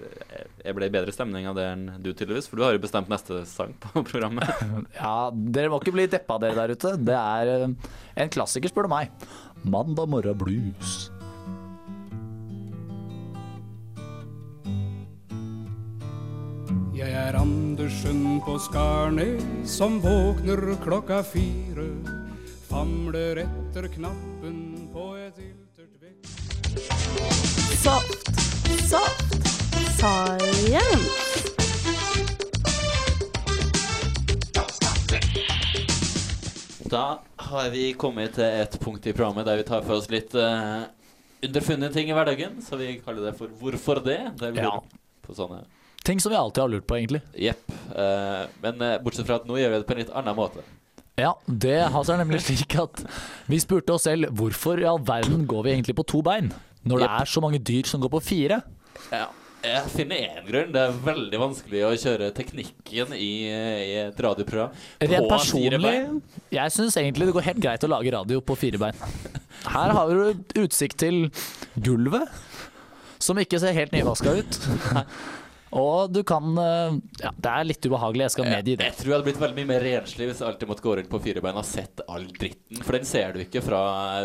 jeg- 0.64 0.74
ble 0.74 0.88
i 0.88 0.94
bedre 0.96 1.14
stemning 1.14 1.46
av 1.46 1.54
det 1.60 1.66
enn 1.70 1.84
du, 2.02 2.08
tydeligvis. 2.18 2.48
For 2.50 2.58
du 2.58 2.64
har 2.66 2.74
jo 2.74 2.82
bestemt 2.82 3.12
neste 3.12 3.44
sang 3.46 3.76
på 3.84 4.02
programmet. 4.10 4.48
Ja, 4.98 5.30
dere 5.34 5.70
må 5.70 5.78
ikke 5.84 5.94
bli 5.94 6.08
deppa 6.10 6.40
dere 6.42 6.56
der 6.64 6.74
ute. 6.74 6.96
Det 6.98 7.20
er 7.20 7.52
en 7.68 8.34
klassiker, 8.34 8.72
spør 8.74 8.88
du 8.88 8.96
meg. 8.96 9.28
Mandag 9.70 10.10
morgen 10.10 10.40
blues. 10.42 10.96
Jeg 16.96 17.12
er 17.12 17.36
Andersen 17.36 18.38
på 18.46 18.54
Skarnes 18.64 19.44
som 19.68 19.98
våkner 20.00 20.62
klokka 20.80 21.18
fire. 21.28 21.90
Famler 22.70 23.42
etter 23.44 23.90
knappen 23.92 24.88
på 24.94 25.10
et 25.20 25.42
iltert 25.44 25.98
vekk. 26.00 26.32
Soft, 27.84 28.32
soft, 28.88 29.52
science. 29.98 31.36
Da 36.96 37.06
har 37.52 37.70
vi 37.76 37.92
kommet 38.00 38.38
til 38.40 38.48
et 38.48 38.80
punkt 38.80 39.04
i 39.04 39.12
programmet 39.12 39.44
der 39.48 39.60
vi 39.60 39.68
tar 39.68 39.84
for 39.84 40.00
oss 40.00 40.08
litt 40.14 40.32
uh, 40.40 40.88
underfunne 41.44 41.92
ting 41.92 42.08
i 42.08 42.16
hverdagen. 42.16 42.62
Så 42.64 42.80
vi 42.80 43.02
kaller 43.04 43.34
det 43.34 43.36
for 43.40 43.52
Hvorfor 43.60 44.00
det? 44.06 44.22
Der 44.40 44.56
vi 44.56 44.64
Ja. 44.64 44.78
på 45.26 45.36
sånne 45.36 45.66
Ting 46.06 46.22
som 46.22 46.34
vi 46.34 46.38
alltid 46.38 46.62
har 46.62 46.70
lurt 46.70 46.88
på, 46.88 46.98
egentlig. 47.00 47.22
Jepp. 47.34 47.72
Uh, 47.90 48.46
men 48.62 48.82
uh, 48.82 48.98
bortsett 49.04 49.26
fra 49.26 49.40
at 49.42 49.48
nå 49.50 49.58
gjør 49.58 49.74
vi 49.74 49.80
det 49.82 49.88
på 49.90 49.96
en 49.96 50.02
litt 50.04 50.14
annen 50.14 50.38
måte. 50.38 50.66
Ja, 51.16 51.32
det 51.48 51.80
har 51.94 52.10
er 52.12 52.20
nemlig 52.20 52.42
slik 52.44 52.76
at 52.78 53.02
vi 53.48 53.58
spurte 53.64 53.96
oss 53.96 54.04
selv 54.04 54.28
hvorfor 54.36 54.82
i 54.82 54.88
all 54.90 55.00
verden 55.00 55.46
går 55.48 55.64
vi 55.64 55.72
egentlig 55.78 55.96
på 55.96 56.04
to 56.12 56.20
bein? 56.26 56.52
Når 56.86 57.02
det 57.02 57.10
er 57.18 57.32
så 57.32 57.42
mange 57.42 57.62
dyr 57.64 57.88
som 57.90 58.04
går 58.04 58.12
på 58.18 58.22
fire? 58.22 58.60
Ja. 59.10 59.30
Jeg 59.66 59.90
finner 59.90 60.20
én 60.22 60.44
grunn. 60.46 60.74
Det 60.76 60.82
er 60.82 60.98
veldig 61.08 61.40
vanskelig 61.42 61.80
å 61.88 61.94
kjøre 61.98 62.28
teknikken 62.38 63.16
i, 63.18 63.32
i 63.50 63.96
et 64.04 64.20
radioprogram 64.22 64.76
Rent 64.76 65.10
på 65.10 65.40
fire 65.42 65.80
personlig, 65.80 65.96
jeg 66.54 66.74
syns 66.76 67.00
egentlig 67.02 67.30
det 67.30 67.36
går 67.38 67.48
helt 67.48 67.64
greit 67.64 67.88
å 67.88 67.90
lage 67.90 68.14
radio 68.14 68.44
på 68.46 68.58
fire 68.60 68.82
bein. 68.82 69.00
Her 69.66 69.96
har 69.98 70.12
du 70.12 70.62
utsikt 70.62 71.00
til 71.02 71.32
gulvet, 71.82 72.30
som 73.18 73.40
ikke 73.42 73.58
ser 73.64 73.74
helt 73.78 73.96
nyvaska 73.96 74.36
ut. 74.38 74.60
Og 75.74 76.12
du 76.14 76.22
kan 76.24 76.58
eh, 76.62 76.98
Ja, 77.24 77.32
det 77.36 77.52
er 77.52 77.66
litt 77.68 77.86
ubehagelig, 77.88 78.28
jeg 78.28 78.34
skal 78.36 78.46
medgi 78.50 78.76
det. 78.80 78.86
Jeg 78.92 78.98
tror 79.00 79.10
jeg 79.10 79.16
hadde 79.18 79.28
blitt 79.30 79.40
veldig 79.42 79.58
mye 79.58 79.70
mer 79.74 79.82
renslig 79.84 80.28
hvis 80.30 80.40
jeg 80.44 80.48
alltid 80.50 80.70
måtte 80.70 80.86
gå 80.86 80.94
rundt 81.00 81.10
på 81.12 81.20
fire 81.26 81.42
bein 81.44 81.58
og 81.60 81.66
sett 81.68 82.04
all 82.08 82.28
dritten. 82.40 82.84
For 82.86 82.98
den 83.00 83.08
ser 83.10 83.34
du 83.36 83.42
ikke 83.44 83.64
fra 83.66 83.82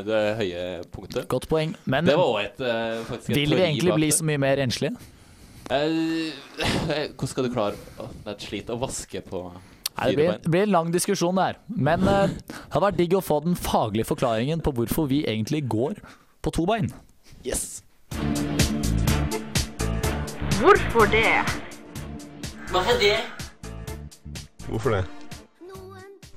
det 0.06 0.20
høye 0.42 0.66
punktet. 0.92 1.26
Godt 1.32 1.48
poeng. 1.50 1.74
Men 1.90 2.04
det 2.06 2.18
var 2.20 2.28
også 2.28 2.44
et, 2.44 2.60
eh, 2.68 3.00
faktisk 3.08 3.34
vil 3.34 3.56
vi 3.56 3.64
egentlig 3.66 3.96
bli 3.96 4.10
så 4.14 4.28
mye 4.28 4.42
mer 4.44 4.60
renslige? 4.60 4.94
Eh, 5.70 6.30
hvordan 7.14 7.30
skal 7.30 7.46
du 7.46 7.52
klare 7.54 7.76
Å, 8.02 8.08
Det 8.10 8.26
er 8.26 8.32
et 8.34 8.46
slit 8.48 8.70
å 8.74 8.78
vaske 8.80 9.20
på 9.22 9.42
Nei, 9.50 9.60
det 9.60 10.00
fire 10.00 10.16
blir, 10.16 10.30
bein. 10.32 10.40
det 10.42 10.50
blir 10.54 10.62
en 10.66 10.74
lang 10.74 10.90
diskusjon 10.94 11.38
der. 11.38 11.58
Men 11.68 12.00
det 12.06 12.18
hadde 12.72 12.84
vært 12.86 12.98
digg 12.98 13.14
å 13.18 13.22
få 13.24 13.40
den 13.44 13.54
faglige 13.58 14.08
forklaringen 14.10 14.62
på 14.66 14.74
hvorfor 14.74 15.06
vi 15.10 15.24
egentlig 15.26 15.64
går 15.70 15.98
på 16.42 16.54
to 16.56 16.66
bein. 16.66 16.90
Yes. 17.44 17.82
Hvorfor 20.60 21.06
det? 21.06 21.44
Hvorfor 22.70 22.92
det? 23.00 23.16
Hvorfor 24.68 24.90
det? 24.90 25.04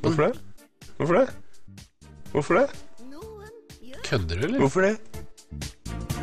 Hvorfor 0.01 0.23
det? 0.23 0.39
Hvorfor 0.97 1.13
det? 1.13 1.29
Hvorfor 2.31 2.53
det? 2.53 2.69
Kødder 4.03 4.35
du, 4.35 4.43
eller? 4.43 4.59
Hvorfor 4.59 4.81
det? 4.81 4.97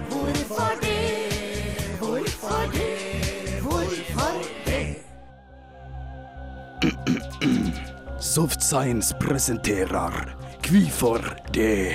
Hvorfor 0.08 0.70
det? 0.80 0.96
Hvorfor 1.98 2.70
det? 2.72 3.62
Hvorfor 3.62 4.32
det? 4.66 4.96
Soft 8.20 8.62
Science 8.62 9.14
presenterer 9.20 10.26
Kvifor 10.62 11.36
det? 11.54 11.92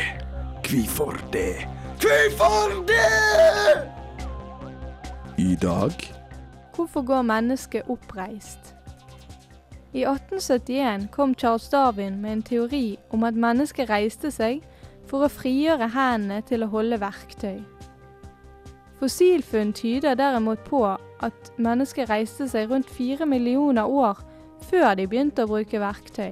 Kvifor 0.64 1.18
det? 1.34 1.68
Kvifor 2.00 2.86
det? 2.88 3.95
I 5.38 5.56
dag 5.56 5.92
Hvorfor 6.76 7.02
går 7.02 7.22
mennesket 7.22 7.82
oppreist? 7.90 8.76
I 9.94 10.04
1871 10.04 11.08
kom 11.12 11.34
Charles 11.36 11.70
Darwin 11.70 12.22
med 12.22 12.32
en 12.32 12.44
teori 12.44 13.00
om 13.10 13.24
at 13.24 13.34
mennesket 13.36 13.90
reiste 13.90 14.32
seg 14.32 14.62
for 15.08 15.26
å 15.26 15.32
frigjøre 15.32 15.90
hendene 15.92 16.40
til 16.48 16.64
å 16.64 16.70
holde 16.72 17.00
verktøy. 17.04 17.60
Fossilfunn 19.00 19.74
tyder 19.76 20.16
derimot 20.16 20.64
på 20.70 20.86
at 20.96 21.52
mennesket 21.58 22.10
reiste 22.10 22.48
seg 22.48 22.72
rundt 22.72 22.90
fire 22.90 23.28
millioner 23.28 23.92
år 23.92 24.22
før 24.70 24.96
de 24.96 25.08
begynte 25.08 25.44
å 25.44 25.52
bruke 25.52 25.84
verktøy. 25.84 26.32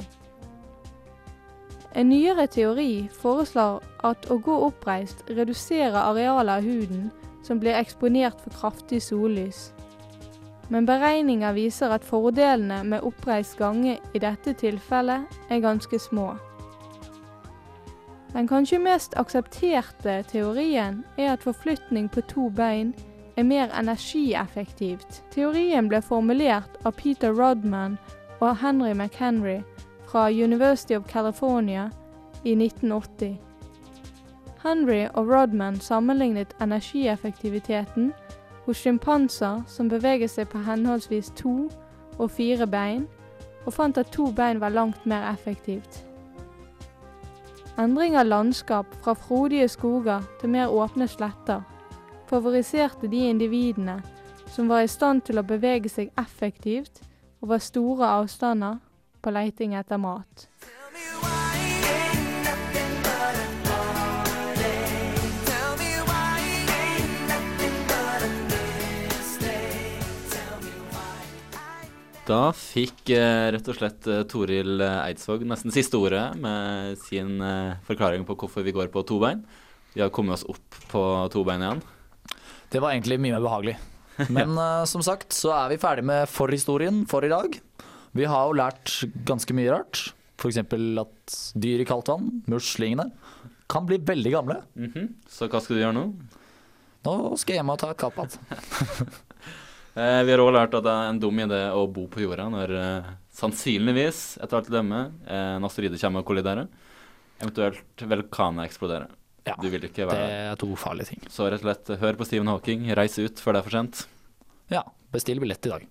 En 1.91 2.07
nyere 2.09 2.47
teori 2.47 3.09
foreslår 3.19 3.83
at 4.07 4.31
å 4.31 4.39
gå 4.39 4.55
oppreist 4.69 5.27
reduserer 5.27 5.99
arealet 6.05 6.55
av 6.55 6.71
huden 6.71 7.11
som 7.43 7.59
blir 7.59 7.77
eksponert 7.77 8.39
for 8.41 8.55
kraftig 8.55 9.01
sollys. 9.03 9.71
Men 10.71 10.87
beregninger 10.87 11.53
viser 11.53 11.91
at 11.93 12.05
fordelene 12.07 12.83
med 12.87 13.03
oppreist 13.03 13.57
gange 13.59 13.99
i 14.13 14.19
dette 14.19 14.55
tilfellet 14.57 15.27
er 15.51 15.63
ganske 15.63 15.99
små. 15.99 16.33
Den 18.33 18.47
kanskje 18.49 18.79
mest 18.81 19.13
aksepterte 19.19 20.23
teorien 20.31 21.03
er 21.17 21.35
at 21.35 21.43
forflytning 21.45 22.09
på 22.09 22.23
to 22.31 22.49
bein 22.49 22.95
er 23.37 23.43
mer 23.43 23.69
energieffektivt. 23.77 25.21
Teorien 25.33 25.89
ble 25.89 26.01
formulert 26.01 26.79
av 26.85 26.95
Peter 26.97 27.33
Rodman 27.33 27.99
og 28.39 28.57
Henry 28.57 28.93
McHenry 28.93 29.61
fra 30.09 30.29
University 30.29 30.97
of 30.97 31.05
California 31.09 31.89
i 32.43 32.55
1980. 32.55 33.37
Henry 34.63 35.07
og 35.13 35.27
Rodman 35.27 35.79
sammenlignet 35.79 36.55
energieffektiviteten 36.61 38.13
hos 38.65 38.79
sjimpanser 38.79 39.63
som 39.67 39.89
beveger 39.91 40.31
seg 40.31 40.47
på 40.53 40.61
henholdsvis 40.63 41.33
to 41.35 41.67
og 42.17 42.31
fire 42.31 42.67
bein, 42.67 43.07
og 43.65 43.73
fant 43.73 43.97
at 43.97 44.11
to 44.11 44.29
bein 44.31 44.61
var 44.61 44.71
langt 44.71 45.05
mer 45.05 45.25
effektivt. 45.33 46.03
Endring 47.79 48.15
av 48.15 48.27
landskap 48.29 48.87
fra 49.03 49.13
frodige 49.17 49.67
skoger 49.67 50.23
til 50.39 50.53
mer 50.53 50.71
åpne 50.71 51.07
sletter 51.07 51.63
favoriserte 52.33 53.07
de 53.07 53.27
individene 53.29 54.01
som 54.47 54.69
var 54.69 54.83
i 54.85 54.91
stand 54.91 55.25
til 55.27 55.41
å 55.41 55.47
bevege 55.47 55.89
seg 55.89 56.13
effektivt 56.19 57.01
over 57.43 57.61
store 57.61 58.09
avstander 58.19 58.79
på 59.21 59.33
leiting 59.33 59.75
etter 59.77 59.99
mat. 60.01 60.47
Da 72.23 72.53
fikk 72.55 73.09
eh, 73.11 73.49
rett 73.51 73.67
og 73.67 73.75
slett 73.75 74.07
eh, 74.07 74.21
Toril 74.31 74.79
eh, 74.79 74.99
Eidsvåg 75.09 75.43
nesten 75.47 75.73
siste 75.75 75.99
ordet 75.99 76.29
med 76.39 76.95
sin 77.03 77.41
forklaring 77.83 78.23
på 78.27 78.37
hvorfor 78.39 78.63
vi 78.63 78.71
går 78.75 78.87
på 78.93 79.03
to 79.07 79.19
bein. 79.19 79.43
Vi 79.93 80.01
har 80.01 80.11
kommet 80.13 80.39
oss 80.39 80.45
opp 80.49 80.77
på 80.91 81.01
to 81.33 81.43
bein 81.43 81.65
igjen. 81.65 81.83
Det 82.71 82.79
var 82.81 82.95
egentlig 82.95 83.19
mye 83.21 83.35
mer 83.35 83.43
behagelig. 83.43 83.75
Men 84.33 84.55
eh, 84.57 84.83
som 84.89 85.03
sagt 85.05 85.35
så 85.35 85.51
er 85.55 85.73
vi 85.73 85.81
ferdig 85.81 86.05
med 86.07 86.29
forhistorien 86.31 87.03
for 87.09 87.25
i 87.25 87.31
dag. 87.33 87.59
Vi 88.13 88.29
har 88.29 88.47
jo 88.47 88.57
lært 88.57 88.95
ganske 89.27 89.55
mye 89.57 89.73
rart. 89.73 90.05
F.eks. 90.39 90.59
at 90.63 91.35
dyr 91.59 91.83
i 91.83 91.87
kaldt 91.87 92.09
vann, 92.11 92.41
muslingene, 92.51 93.09
kan 93.71 93.85
bli 93.89 93.99
veldig 93.99 94.33
gamle. 94.33 94.61
Mhm. 94.79 95.11
Så 95.29 95.47
hva 95.49 95.61
skal 95.63 95.77
du 95.77 95.83
gjøre 95.83 95.97
nå? 95.97 96.07
Nå 97.03 97.13
skal 97.35 97.55
jeg 97.55 97.61
hjem 97.61 97.71
og 97.73 97.79
ta 97.83 97.91
et 97.93 97.99
kapp. 97.99 98.19
Eh, 98.23 99.13
vi 100.25 100.33
har 100.33 100.41
òg 100.41 100.53
lært 100.55 100.73
at 100.73 100.85
det 100.85 100.93
er 100.93 101.09
en 101.11 101.19
dum 101.21 101.41
idé 101.43 101.59
å 101.69 101.83
bo 101.91 102.07
på 102.09 102.23
jorda 102.23 102.47
når 102.49 102.71
eh, 102.79 103.09
sannsynligvis, 103.37 104.21
etter 104.41 104.57
alt 104.57 104.71
å 104.71 104.73
dømme, 104.73 105.01
eh, 105.27 105.49
en 105.59 105.67
asteroide 105.67 105.99
kommer 106.01 106.23
og 106.23 106.29
kolliderer. 106.31 106.69
Eventuelt 107.43 108.05
vulkanet 108.09 108.65
eksploderer. 108.69 109.11
være 110.07 110.25
det 110.25 110.37
er 110.47 110.59
to 110.61 110.69
farlige 110.79 111.11
ting. 111.11 111.23
Så 111.29 111.45
rett 111.51 111.61
og 111.61 111.67
slett, 111.67 111.93
hør 112.01 112.17
på 112.17 112.27
Stephen 112.29 112.49
Hawking, 112.49 112.87
reis 112.97 113.19
ut 113.19 113.41
før 113.43 113.57
det 113.57 113.61
er 113.61 113.67
for 113.67 113.77
sent. 113.77 114.05
Ja, 114.71 114.85
bestill 115.13 115.43
billett 115.43 115.67
i 115.67 115.73
dag. 115.73 115.85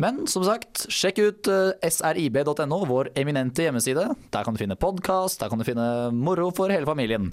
Men 0.00 0.22
som 0.32 0.42
sagt, 0.46 0.86
sjekk 0.88 1.20
ut 1.20 1.50
eh, 1.52 1.90
srib.no, 1.92 2.80
vår 2.88 3.12
eminente 3.20 3.66
hjemmeside. 3.66 4.08
Der 4.32 4.46
kan 4.46 4.56
du 4.56 4.62
finne 4.62 4.78
podkast, 4.80 5.42
der 5.42 5.52
kan 5.52 5.60
du 5.60 5.66
finne 5.68 5.86
moro 6.16 6.48
for 6.56 6.72
hele 6.72 6.88
familien. 6.88 7.30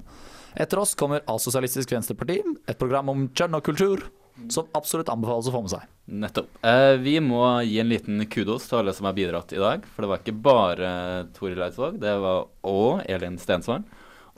Etter 0.58 0.80
oss 0.82 0.94
kommer 0.98 1.24
Asosialistisk 1.30 1.90
Venstreparti, 1.94 2.38
et 2.68 2.78
program 2.78 3.10
om 3.12 3.26
kjønn 3.32 3.56
og 3.58 3.64
kultur, 3.66 4.04
som 4.52 4.68
absolutt 4.78 5.10
anbefales 5.12 5.48
å 5.50 5.54
få 5.54 5.62
med 5.64 5.72
seg. 5.72 5.86
Nettopp. 6.08 6.48
Eh, 6.64 6.94
vi 7.02 7.18
må 7.20 7.42
gi 7.66 7.78
en 7.82 7.90
liten 7.90 8.22
kudos 8.32 8.68
til 8.70 8.78
alle 8.80 8.94
som 8.96 9.08
har 9.08 9.16
bidratt 9.16 9.52
i 9.52 9.60
dag. 9.60 9.84
For 9.94 10.04
det 10.04 10.10
var 10.12 10.22
ikke 10.22 10.36
bare 10.46 10.92
Toril 11.36 11.60
Eidsvåg, 11.66 11.98
det 12.00 12.14
var 12.22 12.46
òg 12.64 13.02
Elin 13.10 13.36
Stensvang. 13.42 13.84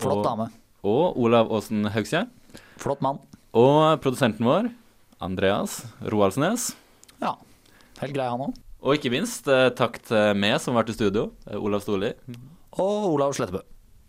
Flott 0.01 0.25
dame. 0.27 0.49
Og 0.83 1.19
Olav 1.21 1.51
Aasen 1.53 1.85
Haugsgjerd. 1.93 2.31
Flott 2.81 3.03
mann. 3.05 3.21
Og 3.55 4.01
produsenten 4.03 4.47
vår, 4.47 4.71
Andreas 5.21 5.83
Roaldsnes. 6.01 6.71
Ja, 7.21 7.35
helt 8.01 8.15
grei 8.17 8.29
han 8.33 8.47
òg. 8.49 8.55
Og 8.81 8.97
ikke 8.97 9.13
minst 9.13 9.49
eh, 9.53 9.69
takk 9.77 9.99
til 10.09 10.39
meg 10.41 10.57
som 10.63 10.73
har 10.75 10.83
vært 10.83 10.95
i 10.95 10.97
studio, 10.97 11.27
eh, 11.51 11.59
Olav 11.61 11.83
Storli. 11.85 12.15
Og 12.81 13.11
Olav 13.13 13.35
Slettebø. 13.37 13.61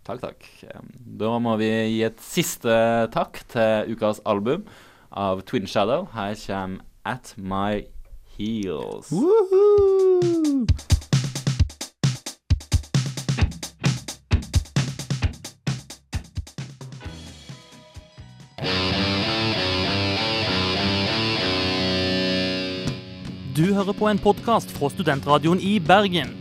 Takk, 0.08 0.22
takk. 0.24 0.48
Eh, 0.64 0.80
Da 1.20 1.34
må 1.44 1.58
vi 1.60 1.68
gi 1.92 2.00
et 2.08 2.22
siste 2.24 2.72
takk 3.14 3.42
til 3.52 3.92
ukas 3.94 4.22
album 4.26 4.64
av 5.12 5.42
Twin 5.42 5.68
Shadow. 5.68 6.08
Her 6.14 6.36
kommer 6.36 6.80
At 7.06 7.36
My 7.38 7.86
Heels. 8.38 9.10
Du 23.56 23.74
hører 23.74 23.94
på 23.94 24.08
en 24.08 24.20
podkast 24.20 24.72
fra 24.72 24.90
Studentradioen 24.90 25.60
i 25.60 25.80
Bergen. 25.80 26.41